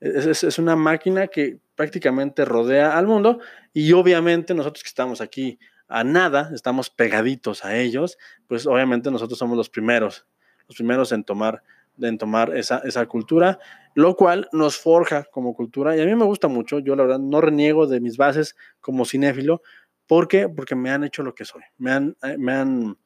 es 0.00 0.58
una 0.58 0.76
máquina 0.76 1.26
que 1.28 1.60
prácticamente 1.78 2.44
rodea 2.44 2.98
al 2.98 3.06
mundo 3.06 3.38
y 3.72 3.92
obviamente 3.92 4.52
nosotros 4.52 4.82
que 4.82 4.88
estamos 4.88 5.20
aquí 5.20 5.60
a 5.86 6.02
nada, 6.04 6.50
estamos 6.52 6.90
pegaditos 6.90 7.64
a 7.64 7.76
ellos, 7.76 8.18
pues 8.46 8.66
obviamente 8.66 9.10
nosotros 9.10 9.38
somos 9.38 9.56
los 9.56 9.70
primeros, 9.70 10.26
los 10.66 10.76
primeros 10.76 11.12
en 11.12 11.22
tomar, 11.22 11.62
en 12.00 12.18
tomar 12.18 12.56
esa, 12.56 12.78
esa 12.78 13.06
cultura, 13.06 13.58
lo 13.94 14.16
cual 14.16 14.48
nos 14.52 14.76
forja 14.76 15.24
como 15.30 15.54
cultura 15.54 15.96
y 15.96 16.00
a 16.00 16.04
mí 16.04 16.14
me 16.14 16.24
gusta 16.24 16.48
mucho, 16.48 16.78
yo 16.80 16.94
la 16.94 17.04
verdad 17.04 17.20
no 17.20 17.40
reniego 17.40 17.86
de 17.86 18.00
mis 18.00 18.16
bases 18.16 18.56
como 18.80 19.04
cinéfilo, 19.04 19.62
¿por 20.06 20.28
qué? 20.28 20.48
Porque 20.48 20.74
me 20.74 20.90
han 20.90 21.04
hecho 21.04 21.22
lo 21.22 21.34
que 21.34 21.44
soy, 21.44 21.62
me 21.78 21.92
han, 21.92 22.16
eh, 22.22 22.36
me 22.38 22.52
han, 22.52 22.98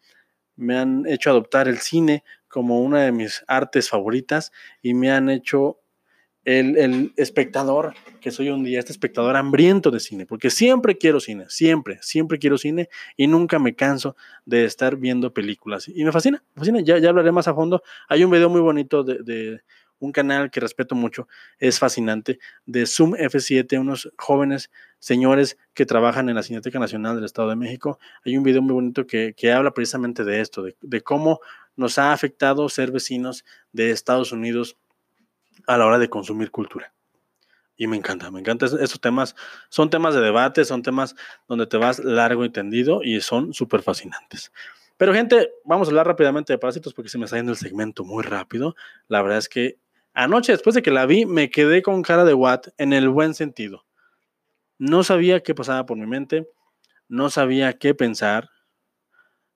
me 0.56 0.76
han 0.78 1.06
hecho 1.06 1.30
adoptar 1.30 1.68
el 1.68 1.78
cine 1.78 2.24
como 2.48 2.80
una 2.80 3.02
de 3.02 3.12
mis 3.12 3.44
artes 3.46 3.88
favoritas 3.88 4.52
y 4.82 4.94
me 4.94 5.10
han 5.10 5.30
hecho 5.30 5.82
el, 6.44 7.12
espectador 7.16 7.94
que 8.20 8.30
soy 8.30 8.48
un 8.48 8.64
día, 8.64 8.78
este 8.78 8.92
espectador 8.92 9.36
hambriento 9.36 9.90
de 9.90 10.00
cine, 10.00 10.26
porque 10.26 10.50
siempre 10.50 10.98
quiero 10.98 11.20
cine, 11.20 11.46
siempre, 11.48 11.98
siempre 12.02 12.38
quiero 12.38 12.58
cine 12.58 12.88
y 13.16 13.26
nunca 13.26 13.58
me 13.58 13.74
canso 13.74 14.16
de 14.44 14.64
estar 14.64 14.96
viendo 14.96 15.32
películas. 15.32 15.88
Y 15.88 16.04
me 16.04 16.12
fascina, 16.12 16.42
me 16.54 16.60
fascina, 16.60 16.80
ya, 16.80 16.98
ya 16.98 17.10
hablaré 17.10 17.32
más 17.32 17.48
a 17.48 17.54
fondo. 17.54 17.82
Hay 18.08 18.24
un 18.24 18.30
video 18.30 18.48
muy 18.48 18.60
bonito 18.60 19.02
de, 19.02 19.60
un 20.02 20.10
canal 20.10 20.50
que 20.50 20.58
respeto 20.58 20.94
mucho, 20.96 21.28
es 21.58 21.78
fascinante, 21.78 22.40
de 22.66 22.86
Zoom 22.86 23.12
F7, 23.12 23.80
unos 23.80 24.12
jóvenes 24.18 24.68
señores 24.98 25.56
que 25.74 25.86
trabajan 25.86 26.28
en 26.28 26.34
la 26.34 26.42
Cineteca 26.42 26.80
Nacional 26.80 27.14
del 27.14 27.24
Estado 27.24 27.50
de 27.50 27.56
México. 27.56 28.00
Hay 28.24 28.36
un 28.36 28.42
video 28.42 28.62
muy 28.62 28.74
bonito 28.74 29.06
que, 29.06 29.52
habla 29.52 29.72
precisamente 29.72 30.24
de 30.24 30.40
esto, 30.40 30.62
de, 30.62 30.76
de 30.80 31.00
cómo 31.02 31.40
nos 31.76 31.98
ha 31.98 32.12
afectado 32.12 32.68
ser 32.68 32.90
vecinos 32.90 33.44
de 33.72 33.92
Estados 33.92 34.32
Unidos 34.32 34.76
a 35.68 35.78
la 35.78 35.86
hora 35.86 36.00
de 36.00 36.10
consumir 36.10 36.50
cultura. 36.50 36.92
Y 37.76 37.86
me 37.86 37.96
encanta, 37.96 38.30
me 38.30 38.40
encanta 38.40 38.66
estos 38.66 39.00
temas. 39.00 39.36
Son 39.68 39.88
temas 39.88 40.14
de 40.14 40.20
debate, 40.20 40.64
son 40.64 40.82
temas 40.82 41.14
donde 41.46 41.68
te 41.68 41.76
vas 41.76 42.00
largo 42.00 42.44
y 42.44 42.50
tendido 42.50 43.02
y 43.04 43.20
son 43.20 43.54
súper 43.54 43.82
fascinantes. 43.82 44.52
Pero 44.96 45.14
gente, 45.14 45.50
vamos 45.64 45.88
a 45.88 45.90
hablar 45.90 46.06
rápidamente 46.06 46.52
de 46.52 46.58
Parásitos 46.58 46.94
porque 46.94 47.08
se 47.08 47.18
me 47.18 47.24
está 47.24 47.36
yendo 47.36 47.50
el 47.50 47.58
segmento 47.58 48.04
muy 48.04 48.22
rápido. 48.22 48.76
La 49.08 49.20
verdad 49.22 49.38
es 49.38 49.48
que 49.48 49.78
anoche, 50.14 50.52
después 50.52 50.74
de 50.74 50.82
que 50.82 50.90
la 50.90 51.06
vi, 51.06 51.26
me 51.26 51.50
quedé 51.50 51.82
con 51.82 52.02
cara 52.02 52.24
de 52.24 52.34
Watt 52.34 52.68
en 52.78 52.92
el 52.92 53.08
buen 53.08 53.34
sentido. 53.34 53.84
No 54.78 55.04
sabía 55.04 55.42
qué 55.42 55.54
pasaba 55.54 55.86
por 55.86 55.96
mi 55.96 56.06
mente, 56.06 56.48
no 57.08 57.30
sabía 57.30 57.74
qué 57.74 57.94
pensar. 57.94 58.50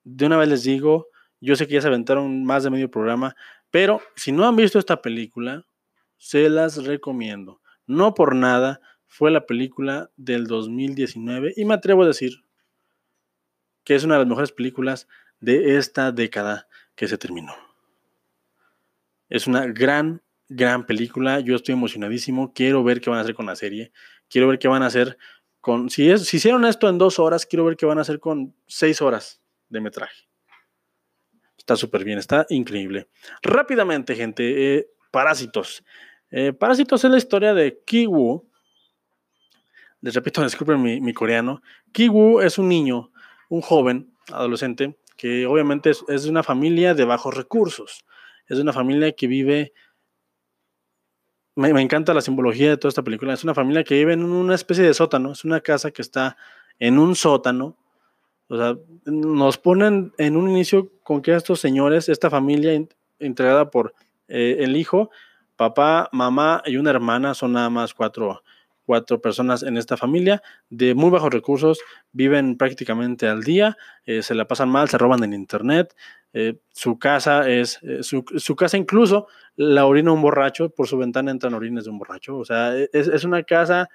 De 0.04 0.26
una 0.26 0.36
vez 0.36 0.48
les 0.48 0.62
digo, 0.62 1.08
yo 1.40 1.56
sé 1.56 1.66
que 1.66 1.74
ya 1.74 1.80
se 1.80 1.88
aventaron 1.88 2.44
más 2.44 2.64
de 2.64 2.70
medio 2.70 2.90
programa, 2.90 3.34
pero 3.70 4.00
si 4.14 4.32
no 4.32 4.46
han 4.46 4.56
visto 4.56 4.78
esta 4.78 5.02
película, 5.02 5.66
se 6.16 6.48
las 6.48 6.84
recomiendo. 6.84 7.60
No 7.86 8.14
por 8.14 8.34
nada 8.34 8.80
fue 9.06 9.30
la 9.30 9.46
película 9.46 10.10
del 10.16 10.46
2019 10.46 11.54
y 11.56 11.64
me 11.64 11.74
atrevo 11.74 12.02
a 12.02 12.08
decir 12.08 12.44
que 13.84 13.94
es 13.94 14.04
una 14.04 14.14
de 14.14 14.20
las 14.20 14.28
mejores 14.28 14.52
películas 14.52 15.08
de 15.40 15.76
esta 15.76 16.10
década 16.12 16.66
que 16.94 17.06
se 17.06 17.18
terminó. 17.18 17.54
Es 19.28 19.46
una 19.46 19.66
gran, 19.66 20.22
gran 20.48 20.86
película. 20.86 21.40
Yo 21.40 21.56
estoy 21.56 21.74
emocionadísimo. 21.74 22.52
Quiero 22.52 22.84
ver 22.84 23.00
qué 23.00 23.10
van 23.10 23.18
a 23.18 23.22
hacer 23.22 23.34
con 23.34 23.46
la 23.46 23.56
serie. 23.56 23.92
Quiero 24.28 24.48
ver 24.48 24.58
qué 24.58 24.68
van 24.68 24.82
a 24.82 24.86
hacer 24.86 25.18
con... 25.60 25.90
Si, 25.90 26.10
es, 26.10 26.24
si 26.24 26.36
hicieron 26.38 26.64
esto 26.64 26.88
en 26.88 26.98
dos 26.98 27.18
horas, 27.18 27.46
quiero 27.46 27.64
ver 27.64 27.76
qué 27.76 27.86
van 27.86 27.98
a 27.98 28.02
hacer 28.02 28.20
con 28.20 28.54
seis 28.66 29.02
horas 29.02 29.40
de 29.68 29.80
metraje. 29.80 30.26
Está 31.66 31.74
súper 31.74 32.04
bien, 32.04 32.18
está 32.18 32.46
increíble. 32.48 33.08
Rápidamente, 33.42 34.14
gente, 34.14 34.76
eh, 34.76 34.86
Parásitos. 35.10 35.84
Eh, 36.30 36.52
Parásitos 36.52 37.04
es 37.04 37.10
la 37.10 37.16
historia 37.16 37.54
de 37.54 37.82
Kiwu. 37.84 38.48
Les 40.00 40.14
repito, 40.14 40.42
disculpen 40.44 40.80
mi, 40.80 41.12
coreano. 41.12 41.62
Kiwu 41.92 42.40
es 42.40 42.58
un 42.58 42.68
niño, 42.68 43.10
un 43.48 43.62
joven, 43.62 44.12
adolescente, 44.32 44.96
que 45.16 45.46
obviamente 45.46 45.90
es, 45.90 46.22
de 46.22 46.30
una 46.30 46.42
familia 46.42 46.94
de 46.94 47.04
bajos 47.04 47.34
recursos. 47.34 48.04
Es 48.46 48.58
de 48.58 48.62
una 48.62 48.72
familia 48.72 49.10
que 49.12 49.26
vive. 49.26 49.72
Me, 51.56 51.72
me, 51.72 51.82
encanta 51.82 52.14
la 52.14 52.20
simbología 52.20 52.70
de 52.70 52.76
toda 52.76 52.90
esta 52.90 53.02
película. 53.02 53.34
Es 53.34 53.42
una 53.42 53.54
familia 53.54 53.82
que 53.82 53.94
vive 53.94 54.12
en 54.12 54.22
una 54.22 54.54
especie 54.54 54.84
de 54.84 54.94
sótano. 54.94 55.32
Es 55.32 55.44
una 55.44 55.60
casa 55.60 55.90
que 55.90 56.02
está 56.02 56.36
en 56.78 56.98
un 56.98 57.16
sótano. 57.16 57.76
O 58.48 58.56
sea, 58.56 58.76
nos 59.06 59.58
ponen 59.58 60.12
en 60.18 60.36
un 60.36 60.48
inicio 60.48 60.90
con 61.02 61.20
que 61.20 61.34
estos 61.34 61.58
señores, 61.58 62.08
esta 62.08 62.30
familia 62.30 62.80
integrada 63.18 63.70
por 63.70 63.94
eh, 64.28 64.58
el 64.60 64.76
hijo, 64.76 65.10
papá, 65.56 66.08
mamá 66.12 66.62
y 66.64 66.76
una 66.76 66.90
hermana, 66.90 67.34
son 67.34 67.52
nada 67.52 67.70
más 67.70 67.92
cuatro, 67.94 68.42
cuatro 68.86 69.20
personas 69.20 69.62
en 69.64 69.76
esta 69.76 69.96
familia 69.96 70.42
de 70.70 70.94
muy 70.94 71.10
bajos 71.10 71.30
recursos, 71.30 71.80
viven 72.12 72.56
prácticamente 72.56 73.28
al 73.28 73.42
día, 73.42 73.76
eh, 74.06 74.22
se 74.22 74.34
la 74.34 74.46
pasan 74.46 74.70
mal, 74.70 74.88
se 74.88 74.96
roban 74.96 75.22
en 75.24 75.34
internet, 75.34 75.94
eh, 76.32 76.58
su 76.72 76.98
casa 76.98 77.50
es, 77.50 77.80
eh, 77.82 78.02
su, 78.02 78.56
casa 78.56 78.76
incluso 78.76 79.26
la 79.56 79.84
orina 79.86 80.12
un 80.12 80.22
borracho, 80.22 80.70
por 80.70 80.86
su 80.86 80.96
ventana 80.96 81.30
entran 81.30 81.52
orines 81.52 81.84
de 81.84 81.90
un 81.90 81.98
borracho, 81.98 82.38
o 82.38 82.44
sea, 82.44 82.76
e, 82.78 82.88
es, 82.92 83.08
es 83.08 83.24
una 83.24 83.42
casa 83.42 83.88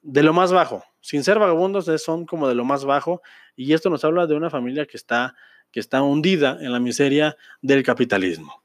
de 0.00 0.22
lo 0.22 0.32
más 0.32 0.52
bajo, 0.52 0.84
sin 1.00 1.24
ser 1.24 1.38
vagabundos, 1.38 1.90
son 2.02 2.24
como 2.24 2.48
de 2.48 2.54
lo 2.54 2.64
más 2.64 2.84
bajo, 2.84 3.20
y 3.56 3.72
esto 3.72 3.90
nos 3.90 4.04
habla 4.04 4.26
de 4.26 4.36
una 4.36 4.48
familia 4.48 4.86
que 4.86 4.96
está, 4.96 5.34
que 5.72 5.80
está 5.80 6.00
hundida 6.02 6.58
en 6.60 6.72
la 6.72 6.78
miseria 6.78 7.36
del 7.60 7.82
capitalismo 7.82 8.62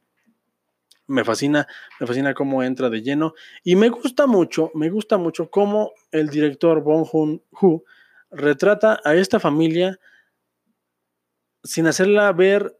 me 1.07 1.23
fascina, 1.23 1.67
me 1.99 2.07
fascina 2.07 2.33
cómo 2.33 2.63
entra 2.63 2.89
de 2.89 3.01
lleno 3.01 3.33
y 3.63 3.75
me 3.75 3.89
gusta 3.89 4.27
mucho, 4.27 4.71
me 4.73 4.89
gusta 4.89 5.17
mucho 5.17 5.49
cómo 5.49 5.91
el 6.11 6.29
director 6.29 6.81
Bong 6.81 7.05
Joon-ho 7.05 7.83
retrata 8.31 8.99
a 9.03 9.15
esta 9.15 9.39
familia 9.39 9.99
sin 11.63 11.87
hacerla 11.87 12.31
ver 12.33 12.75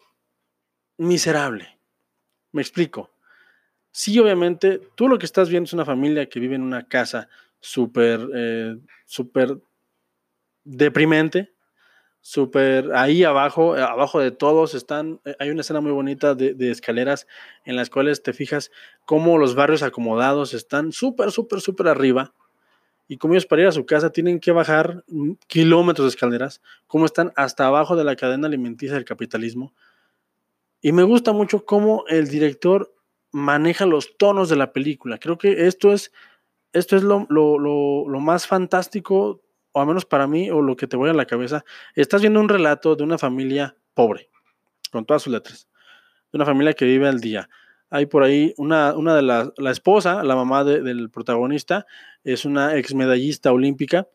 miserable. 0.97 1.79
Me 2.51 2.61
explico. 2.61 3.11
Sí, 3.91 4.17
obviamente, 4.19 4.81
tú 4.95 5.07
lo 5.07 5.19
que 5.19 5.25
estás 5.25 5.49
viendo 5.49 5.65
es 5.65 5.73
una 5.73 5.85
familia 5.85 6.27
que 6.27 6.39
vive 6.39 6.55
en 6.55 6.63
una 6.63 6.87
casa 6.87 7.29
súper, 7.59 8.27
eh, 8.35 8.77
súper 9.05 9.57
deprimente, 10.63 11.53
súper 12.23 12.95
ahí 12.95 13.25
abajo, 13.25 13.75
eh, 13.77 13.81
abajo 13.81 14.19
de 14.21 14.31
todos 14.31 14.75
están, 14.75 15.19
eh, 15.25 15.35
hay 15.39 15.49
una 15.49 15.59
escena 15.59 15.81
muy 15.81 15.91
bonita 15.91 16.33
de, 16.35 16.71
escaleras 16.71 17.27
en 17.65 17.75
las 17.75 17.89
cuales 17.89 18.23
te 18.23 18.31
fijas 18.31 18.71
cómo 19.05 19.37
los 19.37 19.55
barrios 19.55 19.83
acomodados 19.83 20.53
están 20.53 20.93
súper, 20.93 21.31
súper, 21.31 21.59
súper 21.59 21.89
arriba 21.89 22.33
y 23.09 23.17
como 23.17 23.33
ellos 23.33 23.45
para 23.45 23.63
ir 23.63 23.67
a 23.67 23.73
su 23.73 23.85
casa 23.85 24.09
tienen 24.09 24.39
que 24.39 24.53
bajar 24.53 25.03
kilómetros 25.47 26.05
de 26.05 26.09
escaleras, 26.09 26.61
cómo 26.87 27.05
están 27.05 27.33
hasta 27.35 27.67
abajo 27.67 27.97
de 27.97 28.05
la 28.05 28.15
cadena 28.15 28.47
alimenticia 28.47 28.95
del 28.95 29.03
capitalismo. 29.03 29.73
Y 30.81 30.93
me 30.93 31.03
gusta 31.03 31.33
mucho 31.33 31.65
cómo 31.65 32.05
el 32.07 32.29
director 32.29 32.95
maneja 33.31 33.85
los 33.85 34.17
tonos 34.17 34.47
de 34.47 34.55
la 34.55 34.71
película. 34.71 35.17
Creo 35.17 35.37
que 35.37 35.67
esto 35.67 35.91
es, 35.91 36.13
esto 36.71 36.95
es 36.95 37.03
lo, 37.03 37.27
lo, 37.29 38.07
lo 38.07 38.19
más 38.21 38.47
fantástico 38.47 39.41
o 39.73 39.81
al 39.81 39.87
menos 39.87 40.05
para 40.05 40.27
mí, 40.27 40.49
o 40.49 40.61
lo 40.61 40.75
que 40.75 40.87
te 40.87 40.95
voy 40.95 41.09
a 41.09 41.13
la 41.13 41.25
cabeza, 41.25 41.65
estás 41.95 42.21
viendo 42.21 42.39
un 42.39 42.47
relato 42.47 42.95
de 42.95 43.03
una 43.03 43.17
familia 43.17 43.75
pobre, 43.93 44.29
con 44.91 45.05
todas 45.05 45.23
sus 45.23 45.33
letras, 45.33 45.67
de 46.31 46.37
una 46.37 46.45
familia 46.45 46.73
que 46.73 46.85
vive 46.85 47.07
al 47.07 47.19
día. 47.19 47.49
Hay 47.89 48.05
por 48.05 48.23
ahí 48.23 48.53
una, 48.57 48.93
una 48.93 49.15
de 49.15 49.23
las, 49.23 49.51
la 49.57 49.71
esposa, 49.71 50.23
la 50.23 50.35
mamá 50.35 50.63
del 50.63 51.09
protagonista, 51.09 51.85
es 52.23 52.45
una 52.45 52.77
ex 52.77 52.93
medallista 52.93 53.51
olímpica, 53.51 54.07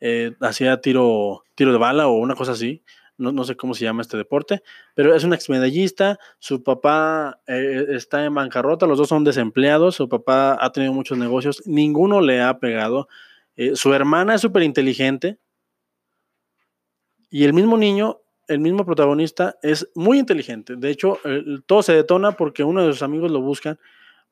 eh, 0.00 0.32
hacía 0.40 0.80
tiro, 0.80 1.44
tiro 1.54 1.72
de 1.72 1.78
bala 1.78 2.08
o 2.08 2.18
una 2.18 2.34
cosa 2.34 2.52
así, 2.52 2.82
no, 3.18 3.32
no, 3.32 3.44
sé 3.44 3.56
cómo 3.56 3.74
se 3.74 3.84
llama 3.84 4.02
este 4.02 4.16
deporte, 4.16 4.62
pero 4.94 5.14
es 5.14 5.24
un 5.24 5.34
ex 5.34 5.50
medallista, 5.50 6.18
su 6.38 6.62
papá 6.62 7.40
eh, 7.46 7.86
está 7.90 8.24
en 8.24 8.32
bancarrota, 8.32 8.86
los 8.86 8.96
dos 8.96 9.08
son 9.08 9.24
desempleados, 9.24 9.96
su 9.96 10.08
papá 10.08 10.56
ha 10.60 10.70
tenido 10.70 10.92
muchos 10.92 11.18
negocios, 11.18 11.62
ninguno 11.66 12.20
le 12.20 12.40
ha 12.40 12.58
pegado, 12.60 13.08
eh, 13.58 13.74
su 13.74 13.92
hermana 13.92 14.36
es 14.36 14.40
súper 14.40 14.62
inteligente. 14.62 15.38
Y 17.28 17.44
el 17.44 17.52
mismo 17.52 17.76
niño, 17.76 18.20
el 18.46 18.60
mismo 18.60 18.86
protagonista, 18.86 19.56
es 19.62 19.90
muy 19.96 20.18
inteligente. 20.18 20.76
De 20.76 20.90
hecho, 20.90 21.18
todo 21.66 21.82
se 21.82 21.92
detona 21.92 22.32
porque 22.32 22.62
uno 22.62 22.86
de 22.86 22.92
sus 22.92 23.02
amigos 23.02 23.30
lo 23.32 23.42
buscan, 23.42 23.78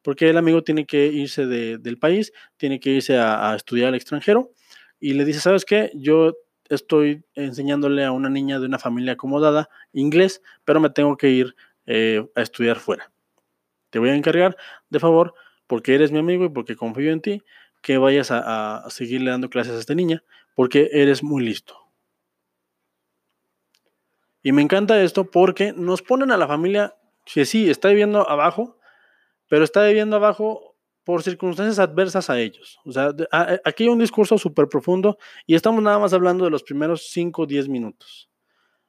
porque 0.01 0.31
el 0.31 0.39
amigo 0.39 0.63
tiene 0.63 0.87
que 0.87 1.07
irse 1.09 1.45
del 1.45 1.99
país, 1.99 2.33
tiene 2.57 2.79
que 2.79 2.91
irse 2.91 3.19
a, 3.19 3.55
estudiar 3.57 3.89
al 3.89 3.97
extranjero. 3.97 4.53
Y 5.01 5.15
le 5.15 5.25
dice, 5.25 5.41
¿sabes 5.41 5.65
qué? 5.65 5.91
Yo 5.95 6.35
estoy 6.69 7.25
enseñándole 7.35 8.05
a 8.05 8.13
una 8.13 8.31
niña 8.31 8.61
de 8.61 8.67
una 8.67 8.79
familia 8.79 9.15
acomodada 9.15 9.69
inglés, 9.93 10.41
pero 10.65 10.81
me 10.81 10.91
tengo 10.91 11.17
que 11.17 11.31
ir 11.31 11.57
eh, 11.87 12.25
a 12.37 12.43
estudiar 12.43 12.77
fuera. 12.77 13.11
Te 13.91 13.99
voy 13.99 14.11
a 14.11 14.15
encargar, 14.15 14.57
de 14.89 15.01
favor, 15.01 15.35
porque 15.67 15.97
eres 15.97 16.13
mi 16.13 16.21
amigo 16.21 16.45
y 16.45 16.49
porque 16.49 16.77
confío 16.77 17.13
en 17.13 17.21
ti, 17.21 17.43
que 17.87 17.99
vayas 17.99 18.33
a, 18.33 18.85
seguirle 18.91 19.31
dando 19.31 19.49
clases 19.49 19.75
a 19.75 19.79
esta 19.79 19.95
niña, 19.95 20.25
porque 20.57 20.91
eres 20.91 21.23
muy 21.23 21.45
listo. 21.45 21.77
Y 24.43 24.51
me 24.51 24.61
encanta 24.61 25.01
esto 25.01 25.31
porque 25.31 25.73
nos 25.73 26.03
ponen 26.03 26.33
a 26.33 26.37
la 26.37 26.49
familia 26.49 26.97
que 27.25 27.45
sí, 27.45 27.71
está 27.71 27.91
viviendo 27.91 28.29
abajo, 28.29 28.77
pero 29.47 29.63
está 29.63 29.85
viviendo 29.85 30.17
abajo 30.17 30.75
por 31.05 31.23
circunstancias 31.23 31.79
adversas 31.79 32.29
a 32.29 32.41
ellos. 32.41 32.81
O 32.85 32.91
sea, 32.91 33.15
aquí 33.65 33.85
hay 33.85 33.89
un 33.89 34.01
discurso 34.01 34.37
súper 34.37 34.67
profundo 34.67 35.17
y 35.47 35.55
estamos 35.55 35.81
nada 35.81 36.01
más 36.01 36.13
hablando 36.13 36.45
de 36.45 36.51
los 36.51 36.65
primeros 36.65 37.11
5 37.13 37.43
o 37.43 37.47
10 37.47 37.69
minutos. 37.69 38.29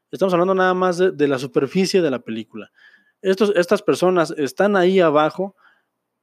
Estamos 0.10 0.34
hablando 0.34 0.56
nada 0.56 0.74
más 0.74 0.98
de, 0.98 1.28
la 1.28 1.38
superficie 1.38 2.02
de 2.02 2.10
la 2.10 2.18
película. 2.18 2.72
Estos, 3.22 3.54
estas 3.56 3.84
personas 3.84 4.32
están 4.38 4.76
ahí 4.76 5.00
abajo, 5.00 5.56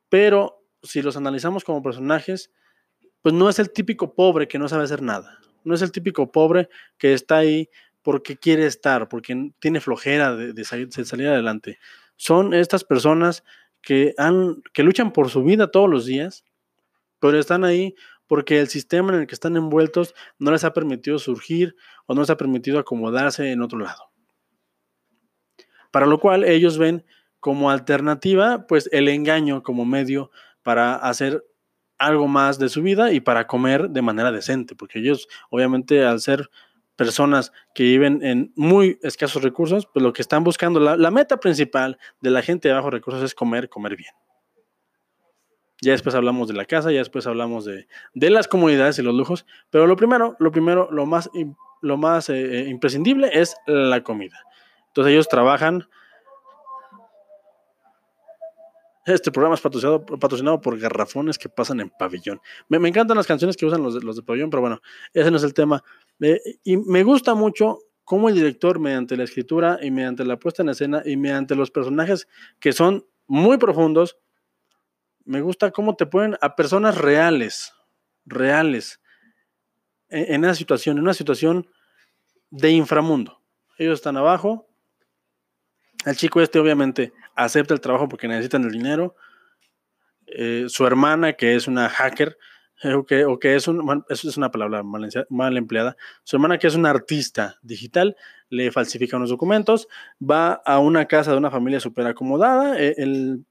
pero 0.08 0.66
si 0.82 1.02
los 1.02 1.16
analizamos 1.16 1.62
como 1.62 1.80
personajes, 1.80 2.50
pues 3.24 3.34
no 3.34 3.48
es 3.48 3.58
el 3.58 3.72
típico 3.72 4.14
pobre 4.14 4.46
que 4.46 4.58
no 4.58 4.68
sabe 4.68 4.84
hacer 4.84 5.00
nada. 5.00 5.38
No 5.64 5.74
es 5.74 5.80
el 5.80 5.90
típico 5.90 6.30
pobre 6.30 6.68
que 6.98 7.14
está 7.14 7.38
ahí 7.38 7.70
porque 8.02 8.36
quiere 8.36 8.66
estar, 8.66 9.08
porque 9.08 9.50
tiene 9.60 9.80
flojera 9.80 10.36
de, 10.36 10.62
salir, 10.62 11.26
adelante. 11.26 11.78
Son 12.16 12.52
estas 12.52 12.84
personas 12.84 13.42
que, 13.80 14.12
han, 14.18 14.62
que 14.74 14.82
luchan 14.82 15.10
por 15.10 15.30
su 15.30 15.42
vida 15.42 15.70
todos 15.70 15.88
los 15.88 16.04
días, 16.04 16.44
pero 17.18 17.38
están 17.38 17.64
ahí 17.64 17.94
porque 18.26 18.60
el 18.60 18.68
sistema 18.68 19.14
en 19.14 19.20
el 19.20 19.26
que 19.26 19.34
están 19.34 19.56
envueltos 19.56 20.14
no 20.38 20.50
les 20.50 20.62
ha 20.64 20.74
permitido 20.74 21.18
surgir 21.18 21.76
o 22.04 22.14
no 22.14 22.20
les 22.20 22.28
ha 22.28 22.36
permitido 22.36 22.78
acomodarse 22.78 23.50
en 23.50 23.62
otro 23.62 23.78
lado. 23.78 24.10
Para 25.90 26.04
lo 26.04 26.20
cual 26.20 26.44
ellos 26.44 26.76
ven 26.76 27.06
como 27.40 27.70
alternativa, 27.70 28.66
pues 28.66 28.86
el 28.92 29.08
engaño 29.08 29.62
como 29.62 29.86
medio 29.86 30.30
para 30.62 30.96
hacer 30.96 31.42
algo 31.98 32.28
más 32.28 32.58
de 32.58 32.68
su 32.68 32.82
vida 32.82 33.12
y 33.12 33.20
para 33.20 33.46
comer 33.46 33.90
de 33.90 34.02
manera 34.02 34.32
decente, 34.32 34.74
porque 34.74 34.98
ellos 34.98 35.28
obviamente 35.50 36.04
al 36.04 36.20
ser 36.20 36.50
personas 36.96 37.52
que 37.74 37.82
viven 37.84 38.24
en 38.24 38.52
muy 38.54 38.98
escasos 39.02 39.42
recursos, 39.42 39.86
pues 39.86 40.02
lo 40.02 40.12
que 40.12 40.22
están 40.22 40.44
buscando, 40.44 40.80
la, 40.80 41.10
meta 41.10 41.38
principal 41.38 41.98
de 42.20 42.30
la 42.30 42.42
gente 42.42 42.68
de 42.68 42.74
bajos 42.74 42.92
recursos 42.92 43.22
es 43.22 43.34
comer, 43.34 43.68
comer 43.68 43.96
bien. 43.96 44.12
Ya 45.82 45.92
después 45.92 46.14
hablamos 46.14 46.48
de 46.48 46.54
la 46.54 46.64
casa, 46.64 46.92
ya 46.92 46.98
después 46.98 47.26
hablamos 47.26 47.64
de, 47.64 47.86
las 48.14 48.48
comunidades 48.48 48.98
y 48.98 49.02
los 49.02 49.14
lujos, 49.14 49.44
pero 49.70 49.86
lo 49.86 49.96
primero, 49.96 50.36
lo 50.38 50.52
primero, 50.52 50.88
lo 50.90 51.04
más, 51.04 51.28
lo 51.82 51.96
más 51.96 52.28
eh, 52.30 52.60
eh, 52.60 52.68
imprescindible 52.68 53.28
es 53.32 53.56
la 53.66 54.02
comida. 54.02 54.40
Entonces 54.88 55.12
ellos 55.12 55.28
trabajan 55.28 55.88
este 59.04 59.30
programa 59.30 59.54
es 59.54 59.60
patrocinado, 59.60 60.60
por 60.60 60.78
garrafones 60.78 61.38
que 61.38 61.48
pasan 61.48 61.80
en 61.80 61.90
pabellón. 61.90 62.40
Me, 62.68 62.76
encantan 62.88 63.16
las 63.16 63.26
canciones 63.26 63.56
que 63.56 63.66
usan 63.66 63.82
los 63.82 64.16
de, 64.16 64.22
pabellón, 64.22 64.50
pero 64.50 64.62
bueno, 64.62 64.80
ese 65.12 65.30
no 65.30 65.36
es 65.36 65.42
el 65.42 65.54
tema. 65.54 65.82
y 66.64 66.76
me 66.76 67.02
gusta 67.02 67.34
mucho 67.34 67.80
cómo 68.04 68.28
el 68.28 68.34
director, 68.34 68.78
mediante 68.78 69.16
la 69.16 69.24
escritura 69.24 69.78
y 69.82 69.90
mediante 69.90 70.24
la 70.24 70.38
puesta 70.38 70.62
en 70.62 70.70
escena 70.70 71.02
y 71.04 71.16
mediante 71.16 71.54
los 71.54 71.70
personajes 71.70 72.28
que 72.60 72.72
son 72.72 73.06
muy 73.26 73.58
profundos, 73.58 74.18
me 75.24 75.40
gusta 75.40 75.70
cómo 75.70 75.96
te 75.96 76.06
ponen 76.06 76.36
a 76.40 76.54
personas 76.54 76.98
reales, 76.98 77.72
reales, 78.26 79.00
en, 80.08 80.34
en 80.34 80.44
esa 80.44 80.54
situación, 80.54 80.98
en 80.98 81.04
una 81.04 81.14
situación 81.14 81.66
de 82.50 82.70
inframundo. 82.70 83.40
Ellos 83.78 83.94
están 83.94 84.16
abajo, 84.16 84.68
el 86.04 86.16
chico 86.16 86.40
este 86.40 86.58
obviamente 86.58 87.12
acepta 87.34 87.74
el 87.74 87.80
trabajo 87.80 88.08
porque 88.08 88.28
necesitan 88.28 88.64
el 88.64 88.70
dinero. 88.70 89.14
Eh, 90.26 90.64
su 90.68 90.86
hermana, 90.86 91.34
que 91.34 91.54
es 91.54 91.68
una 91.68 91.88
hacker, 91.88 92.36
eh, 92.82 92.94
o 92.94 93.04
que, 93.04 93.24
o 93.24 93.38
que 93.38 93.54
es, 93.54 93.68
un, 93.68 94.04
eso 94.08 94.28
es 94.28 94.36
una 94.36 94.50
palabra 94.50 94.82
mal, 94.82 95.56
empleada, 95.56 95.96
su 96.24 96.36
hermana, 96.36 96.58
que 96.58 96.66
es 96.66 96.74
una 96.74 96.90
artista 96.90 97.58
digital, 97.62 98.16
le 98.48 98.72
falsifica 98.72 99.16
unos 99.16 99.30
documentos, 99.30 99.88
va 100.20 100.52
a 100.52 100.78
una 100.80 101.06
casa 101.06 101.30
de 101.32 101.38
una 101.38 101.50
familia 101.50 101.80
súper 101.80 102.06
acomodada, 102.06 102.80
eh, 102.80 102.94
el, 102.98 103.44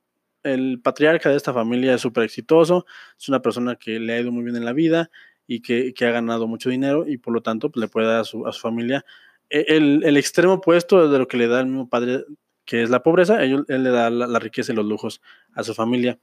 el, 0.44 0.82
patriarca 0.82 1.30
de 1.30 1.38
esta 1.38 1.54
familia 1.54 1.96
es 1.96 2.02
súper 2.02 2.24
exitoso, 2.24 2.86
es 3.18 3.30
una 3.30 3.42
persona 3.42 3.76
que 3.76 4.00
le 4.00 4.14
ha 4.14 4.20
ido 4.20 4.32
muy 4.32 4.44
bien 4.44 4.58
en 4.58 4.66
la 4.66 4.74
vida 4.74 5.10
y 5.48 5.62
que, 5.62 5.94
que 5.94 6.06
ha 6.06 6.12
ganado 6.12 6.48
mucho 6.48 6.70
dinero 6.70 7.08
y 7.08 7.18
por 7.18 7.34
lo 7.34 7.42
tanto 7.42 7.72
pues, 7.72 7.82
le 7.82 7.88
puede 7.88 8.08
dar 8.08 8.22
a 8.22 8.24
su, 8.24 8.46
a 8.46 8.52
su 8.52 8.62
familia 8.62 9.06
el, 9.50 10.04
el, 10.04 10.18
extremo 10.18 10.54
opuesto 10.54 11.10
de 11.10 11.20
lo 11.20 11.28
que 11.28 11.38
le 11.38 11.48
da 11.48 11.60
el 11.60 11.68
mismo 11.68 11.88
padre 11.88 12.24
que 12.66 12.84
es 12.84 12.90
la 12.90 13.04
pobreza, 13.04 13.44
él, 13.44 13.66
le 13.68 13.90
da 13.90 14.10
la, 14.10 14.40
riqueza 14.40 14.72
y 14.72 14.76
los 14.76 14.86
lujos 14.86 15.22
a 15.54 15.64
su 15.64 15.74
familia. 15.74 16.20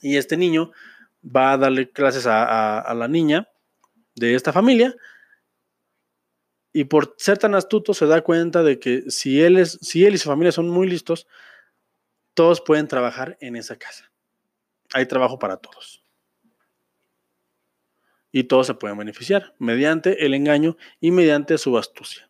Y 0.00 0.16
este 0.16 0.36
niño 0.36 0.72
va 1.24 1.52
a 1.52 1.58
darle 1.58 1.90
clases 1.90 2.26
a, 2.26 2.92
la 2.94 3.08
niña, 3.08 3.48
de 4.14 4.34
esta 4.34 4.52
familia 4.52 4.94
y 6.72 6.84
por 6.84 7.14
ser 7.18 7.38
tan 7.38 7.54
astuto 7.54 7.94
se 7.94 8.06
da 8.06 8.22
cuenta 8.22 8.62
de 8.62 8.80
que 8.80 9.04
si 9.08 9.40
él, 9.40 9.58
es, 9.58 9.78
si 9.80 10.04
él 10.04 10.14
y 10.14 10.18
su 10.18 10.28
familia 10.28 10.50
son 10.50 10.68
muy 10.68 10.88
listos, 10.88 11.28
todos 12.34 12.60
pueden 12.60 12.88
trabajar 12.88 13.38
en 13.40 13.54
esa 13.54 13.76
casa. 13.76 14.10
Hay 14.92 15.06
trabajo 15.06 15.38
para 15.38 15.56
todos. 15.56 16.02
Y 18.32 18.44
todos 18.44 18.66
se 18.66 18.74
pueden 18.74 18.98
beneficiar 18.98 19.54
mediante 19.58 20.26
el 20.26 20.34
engaño 20.34 20.76
y 21.00 21.12
mediante 21.12 21.58
su 21.58 21.78
astucia. 21.78 22.28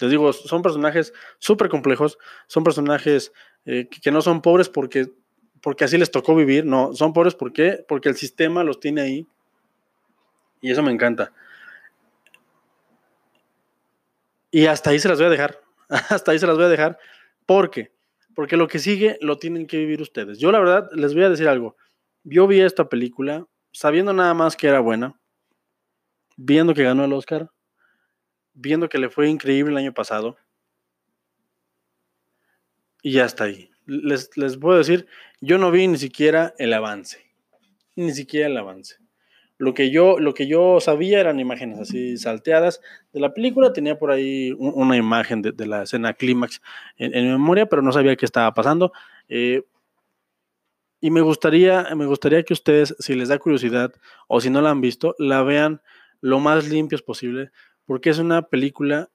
Les 0.00 0.10
digo, 0.10 0.32
son 0.32 0.62
personajes 0.62 1.12
súper 1.38 1.68
complejos, 1.68 2.18
son 2.46 2.62
personajes 2.62 3.32
eh, 3.64 3.88
que 3.88 4.10
no 4.10 4.22
son 4.22 4.40
pobres 4.42 4.68
porque, 4.68 5.10
porque 5.60 5.84
así 5.84 5.98
les 5.98 6.10
tocó 6.10 6.34
vivir, 6.36 6.64
no, 6.64 6.94
son 6.94 7.12
pobres 7.12 7.34
porque, 7.34 7.84
porque 7.88 8.08
el 8.08 8.16
sistema 8.16 8.62
los 8.62 8.78
tiene 8.80 9.00
ahí. 9.00 9.26
Y 10.60 10.70
eso 10.70 10.82
me 10.82 10.92
encanta. 10.92 11.32
Y 14.50 14.66
hasta 14.66 14.90
ahí 14.90 14.98
se 14.98 15.08
las 15.08 15.18
voy 15.18 15.26
a 15.26 15.30
dejar. 15.30 15.60
hasta 15.88 16.32
ahí 16.32 16.38
se 16.38 16.46
las 16.46 16.56
voy 16.56 16.64
a 16.64 16.68
dejar. 16.68 16.98
¿Por 17.46 17.70
qué? 17.70 17.92
Porque 18.34 18.56
lo 18.56 18.68
que 18.68 18.78
sigue 18.78 19.18
lo 19.20 19.38
tienen 19.38 19.66
que 19.66 19.78
vivir 19.78 20.00
ustedes. 20.00 20.38
Yo 20.38 20.52
la 20.52 20.60
verdad 20.60 20.88
les 20.92 21.14
voy 21.14 21.24
a 21.24 21.30
decir 21.30 21.48
algo. 21.48 21.76
Yo 22.24 22.46
vi 22.46 22.60
esta 22.60 22.88
película 22.88 23.46
sabiendo 23.72 24.12
nada 24.12 24.34
más 24.34 24.56
que 24.56 24.68
era 24.68 24.80
buena, 24.80 25.18
viendo 26.36 26.74
que 26.74 26.84
ganó 26.84 27.04
el 27.04 27.12
Oscar, 27.12 27.50
viendo 28.58 28.88
que 28.88 28.98
le 28.98 29.08
fue 29.08 29.28
increíble 29.28 29.72
el 29.72 29.78
año 29.78 29.94
pasado. 29.94 30.36
Y 33.02 33.18
hasta 33.20 33.44
ahí. 33.44 33.70
Les, 33.86 34.36
les 34.36 34.56
puedo 34.56 34.76
decir, 34.76 35.06
yo 35.40 35.58
no 35.58 35.70
vi 35.70 35.86
ni 35.86 35.96
siquiera 35.96 36.54
el 36.58 36.74
avance. 36.74 37.24
Ni 37.94 38.12
siquiera 38.12 38.48
el 38.48 38.56
avance. 38.56 38.96
Lo 39.56 39.74
que 39.74 39.90
yo, 39.90 40.18
lo 40.18 40.34
que 40.34 40.46
yo 40.46 40.78
sabía 40.80 41.20
eran 41.20 41.40
imágenes 41.40 41.80
así 41.80 42.16
salteadas 42.16 42.80
de 43.12 43.20
la 43.20 43.34
película. 43.34 43.72
Tenía 43.72 43.98
por 43.98 44.10
ahí 44.10 44.52
una 44.58 44.96
imagen 44.96 45.42
de, 45.42 45.66
la 45.66 45.82
escena 45.84 46.12
clímax 46.14 46.60
en, 46.96 47.30
memoria, 47.30 47.66
pero 47.66 47.82
no 47.82 47.92
sabía 47.92 48.16
qué 48.16 48.24
estaba 48.24 48.52
pasando. 48.54 48.92
Eh, 49.28 49.62
y 51.00 51.10
me 51.10 51.20
gustaría, 51.20 51.88
me 51.96 52.06
gustaría 52.06 52.42
que 52.42 52.52
ustedes, 52.52 52.94
si 52.98 53.14
les 53.14 53.28
da 53.28 53.38
curiosidad 53.38 53.92
o 54.26 54.40
si 54.40 54.50
no 54.50 54.60
la 54.60 54.70
han 54.70 54.80
visto, 54.80 55.14
la 55.18 55.42
vean 55.42 55.80
lo 56.20 56.40
más 56.40 56.68
limpios 56.68 57.02
posible, 57.02 57.50
porque 57.88 58.10
es 58.10 58.18
una 58.18 58.42
película 58.42 59.08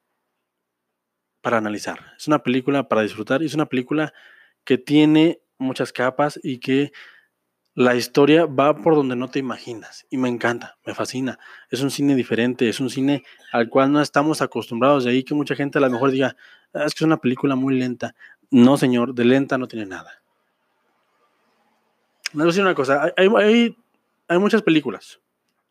para 1.41 1.59
analizar, 1.59 1.99
es 2.17 2.27
una 2.27 2.39
película 2.39 2.87
para 2.87 3.03
disfrutar 3.03 3.43
y 3.43 3.45
es 3.45 3.53
una 3.53 3.67
película 3.67 4.13
que 4.63 4.79
tiene 4.79 5.41
muchas 5.59 5.93
capas 5.93 6.39
y 6.41 6.57
que 6.57 6.91
la 7.75 7.95
historia 7.95 8.47
va 8.47 8.75
por 8.75 8.95
donde 8.95 9.15
no 9.15 9.29
te 9.29 9.37
imaginas 9.37 10.07
y 10.09 10.17
me 10.17 10.27
encanta, 10.27 10.79
me 10.87 10.95
fascina. 10.95 11.37
Es 11.69 11.81
un 11.81 11.91
cine 11.91 12.15
diferente, 12.15 12.67
es 12.67 12.79
un 12.79 12.89
cine 12.89 13.23
al 13.51 13.69
cual 13.69 13.91
no 13.91 14.01
estamos 14.01 14.41
acostumbrados. 14.41 15.03
De 15.03 15.11
ahí 15.11 15.23
que 15.23 15.35
mucha 15.35 15.55
gente 15.55 15.77
a 15.77 15.81
lo 15.81 15.89
mejor 15.91 16.09
diga, 16.09 16.35
ah, 16.73 16.85
es 16.85 16.95
que 16.95 17.03
es 17.03 17.07
una 17.07 17.17
película 17.17 17.55
muy 17.55 17.77
lenta. 17.77 18.15
No, 18.49 18.77
señor, 18.77 19.13
de 19.13 19.25
lenta 19.25 19.59
no 19.59 19.67
tiene 19.67 19.85
nada. 19.85 20.23
A 22.35 22.43
decir 22.43 22.63
una 22.63 22.73
cosa, 22.73 23.13
hay, 23.15 23.27
hay, 23.37 23.77
hay 24.27 24.37
muchas 24.39 24.63
películas 24.63 25.19